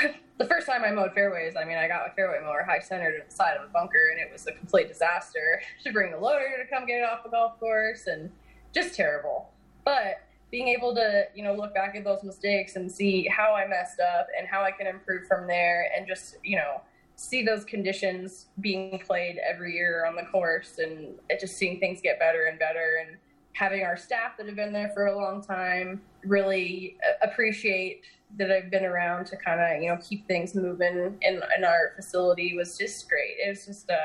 the 0.38 0.46
first 0.46 0.66
time 0.66 0.82
I 0.84 0.90
mowed 0.90 1.12
fairways, 1.12 1.54
I 1.56 1.64
mean, 1.64 1.78
I 1.78 1.88
got 1.88 2.08
a 2.08 2.12
fairway 2.14 2.38
mower 2.42 2.64
high 2.64 2.80
centered 2.80 3.20
at 3.20 3.30
the 3.30 3.34
side 3.34 3.56
of 3.56 3.68
a 3.68 3.72
bunker 3.72 4.10
and 4.10 4.20
it 4.20 4.32
was 4.32 4.46
a 4.46 4.52
complete 4.52 4.88
disaster 4.88 5.60
to 5.84 5.92
bring 5.92 6.12
the 6.12 6.18
loader 6.18 6.48
to 6.62 6.68
come 6.74 6.86
get 6.86 6.98
it 6.98 7.04
off 7.04 7.22
the 7.24 7.30
golf 7.30 7.58
course 7.58 8.06
and 8.06 8.30
just 8.74 8.94
terrible. 8.94 9.50
But 9.84 10.22
being 10.50 10.68
able 10.68 10.94
to, 10.94 11.24
you 11.34 11.42
know, 11.42 11.54
look 11.54 11.74
back 11.74 11.96
at 11.96 12.04
those 12.04 12.22
mistakes 12.22 12.76
and 12.76 12.90
see 12.90 13.26
how 13.26 13.54
I 13.54 13.66
messed 13.66 14.00
up 14.00 14.26
and 14.38 14.46
how 14.46 14.62
I 14.62 14.70
can 14.70 14.86
improve 14.86 15.26
from 15.26 15.46
there 15.46 15.90
and 15.96 16.06
just, 16.06 16.36
you 16.44 16.56
know, 16.56 16.82
see 17.16 17.42
those 17.42 17.64
conditions 17.64 18.46
being 18.60 18.98
played 19.06 19.38
every 19.38 19.74
year 19.74 20.04
on 20.06 20.16
the 20.16 20.24
course 20.24 20.78
and 20.78 21.14
just 21.40 21.56
seeing 21.56 21.78
things 21.78 22.00
get 22.02 22.18
better 22.18 22.46
and 22.46 22.58
better 22.58 23.04
and 23.06 23.16
having 23.54 23.82
our 23.82 23.96
staff 23.96 24.36
that 24.36 24.46
have 24.46 24.56
been 24.56 24.72
there 24.72 24.90
for 24.94 25.06
a 25.06 25.16
long 25.16 25.42
time 25.42 26.00
really 26.24 26.96
appreciate 27.22 28.02
that 28.38 28.50
I've 28.50 28.70
been 28.70 28.84
around 28.84 29.26
to 29.26 29.36
kind 29.36 29.60
of 29.60 29.82
you 29.82 29.88
know 29.88 29.98
keep 30.02 30.26
things 30.26 30.54
moving 30.54 31.16
in, 31.20 31.42
in 31.56 31.64
our 31.64 31.92
facility 31.96 32.56
was 32.56 32.76
just 32.78 33.08
great. 33.08 33.34
It 33.44 33.50
was 33.50 33.66
just 33.66 33.90
a, 33.90 34.00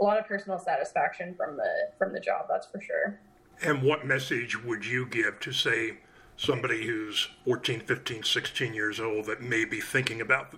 a 0.00 0.04
lot 0.04 0.18
of 0.18 0.26
personal 0.26 0.58
satisfaction 0.58 1.34
from 1.34 1.56
the 1.56 1.90
from 1.98 2.12
the 2.12 2.20
job, 2.20 2.46
that's 2.48 2.66
for 2.66 2.80
sure. 2.80 3.20
And 3.62 3.82
what 3.82 4.06
message 4.06 4.62
would 4.62 4.86
you 4.86 5.06
give 5.06 5.40
to 5.40 5.52
say 5.52 5.98
somebody 6.36 6.86
who's 6.86 7.28
14, 7.44 7.80
15, 7.80 8.22
16 8.22 8.74
years 8.74 9.00
old 9.00 9.26
that 9.26 9.42
may 9.42 9.64
be 9.64 9.80
thinking 9.80 10.20
about 10.20 10.54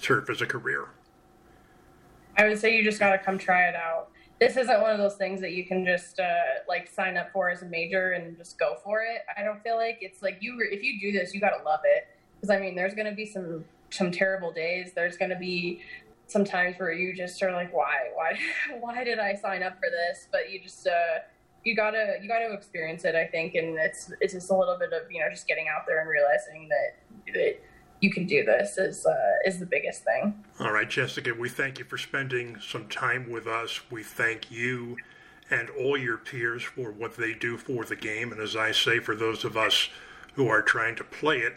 turf 0.00 0.28
as 0.28 0.42
a 0.42 0.46
career? 0.46 0.88
I 2.36 2.46
would 2.48 2.58
say 2.58 2.76
you 2.76 2.84
just 2.84 2.98
got 2.98 3.10
to 3.12 3.18
come 3.18 3.38
try 3.38 3.68
it 3.68 3.74
out. 3.74 4.08
This 4.38 4.56
isn't 4.56 4.80
one 4.80 4.90
of 4.90 4.98
those 4.98 5.14
things 5.14 5.40
that 5.40 5.52
you 5.52 5.64
can 5.64 5.84
just 5.84 6.18
uh, 6.18 6.42
like 6.68 6.90
sign 6.90 7.16
up 7.16 7.32
for 7.32 7.48
as 7.48 7.62
a 7.62 7.66
major 7.66 8.12
and 8.12 8.36
just 8.36 8.58
go 8.58 8.76
for 8.82 9.02
it. 9.02 9.22
I 9.36 9.42
don't 9.42 9.62
feel 9.62 9.76
like 9.76 9.98
it's 10.00 10.22
like 10.22 10.38
you 10.40 10.58
if 10.70 10.82
you 10.82 11.00
do 11.00 11.16
this, 11.16 11.32
you 11.32 11.40
got 11.40 11.56
to 11.56 11.64
love 11.64 11.80
it. 11.84 12.08
Because 12.42 12.56
I 12.56 12.60
mean, 12.60 12.74
there's 12.74 12.94
going 12.94 13.06
to 13.06 13.14
be 13.14 13.24
some 13.24 13.64
some 13.90 14.10
terrible 14.10 14.52
days. 14.52 14.92
There's 14.94 15.16
going 15.16 15.30
to 15.30 15.36
be 15.36 15.80
some 16.26 16.44
times 16.44 16.76
where 16.78 16.92
you 16.92 17.14
just 17.14 17.40
are 17.42 17.52
like, 17.52 17.72
why, 17.72 18.10
why, 18.14 18.36
why 18.80 19.04
did 19.04 19.18
I 19.20 19.34
sign 19.34 19.62
up 19.62 19.74
for 19.74 19.88
this? 19.90 20.26
But 20.32 20.50
you 20.50 20.60
just 20.60 20.86
uh, 20.86 21.20
you 21.62 21.76
gotta 21.76 22.16
you 22.20 22.26
gotta 22.26 22.52
experience 22.52 23.04
it. 23.04 23.14
I 23.14 23.26
think, 23.26 23.54
and 23.54 23.78
it's 23.78 24.10
it's 24.20 24.32
just 24.32 24.50
a 24.50 24.56
little 24.56 24.76
bit 24.76 24.92
of 24.92 25.10
you 25.10 25.20
know 25.20 25.30
just 25.30 25.46
getting 25.46 25.68
out 25.68 25.86
there 25.86 26.00
and 26.00 26.10
realizing 26.10 26.68
that 26.68 27.32
that 27.32 27.60
you 28.00 28.10
can 28.10 28.26
do 28.26 28.44
this 28.44 28.76
is 28.76 29.06
uh, 29.06 29.14
is 29.46 29.60
the 29.60 29.66
biggest 29.66 30.02
thing. 30.02 30.42
All 30.58 30.72
right, 30.72 30.90
Jessica, 30.90 31.32
we 31.38 31.48
thank 31.48 31.78
you 31.78 31.84
for 31.84 31.96
spending 31.96 32.58
some 32.60 32.88
time 32.88 33.30
with 33.30 33.46
us. 33.46 33.80
We 33.88 34.02
thank 34.02 34.50
you 34.50 34.96
and 35.48 35.70
all 35.70 35.96
your 35.96 36.16
peers 36.16 36.64
for 36.64 36.90
what 36.90 37.16
they 37.16 37.34
do 37.34 37.56
for 37.56 37.84
the 37.84 37.94
game, 37.94 38.32
and 38.32 38.40
as 38.40 38.56
I 38.56 38.72
say, 38.72 38.98
for 38.98 39.14
those 39.14 39.44
of 39.44 39.56
us 39.56 39.90
who 40.34 40.48
are 40.48 40.62
trying 40.62 40.96
to 40.96 41.04
play 41.04 41.38
it, 41.38 41.54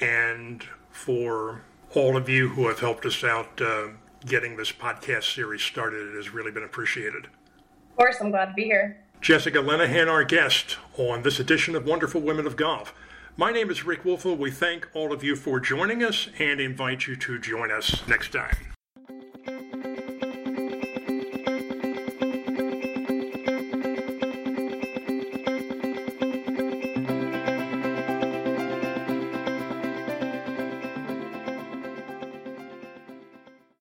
and 0.00 0.64
for 0.90 1.62
all 1.94 2.16
of 2.16 2.28
you 2.28 2.48
who 2.50 2.68
have 2.68 2.80
helped 2.80 3.04
us 3.04 3.22
out 3.22 3.60
uh, 3.60 3.88
getting 4.26 4.56
this 4.56 4.72
podcast 4.72 5.34
series 5.34 5.62
started. 5.62 6.08
It 6.08 6.16
has 6.16 6.32
really 6.32 6.50
been 6.50 6.64
appreciated. 6.64 7.26
Of 7.26 7.96
course, 7.96 8.16
I'm 8.20 8.30
glad 8.30 8.46
to 8.46 8.54
be 8.54 8.64
here. 8.64 8.98
Jessica 9.20 9.58
Lenihan, 9.58 10.08
our 10.08 10.24
guest 10.24 10.78
on 10.98 11.22
this 11.22 11.38
edition 11.38 11.76
of 11.76 11.86
Wonderful 11.86 12.20
Women 12.20 12.46
of 12.46 12.56
Golf. 12.56 12.94
My 13.36 13.52
name 13.52 13.70
is 13.70 13.84
Rick 13.84 14.02
Woelfel. 14.02 14.36
We 14.36 14.50
thank 14.50 14.88
all 14.94 15.12
of 15.12 15.22
you 15.22 15.36
for 15.36 15.60
joining 15.60 16.02
us 16.02 16.28
and 16.38 16.60
invite 16.60 17.06
you 17.06 17.16
to 17.16 17.38
join 17.38 17.70
us 17.70 18.06
next 18.08 18.32
time. 18.32 18.71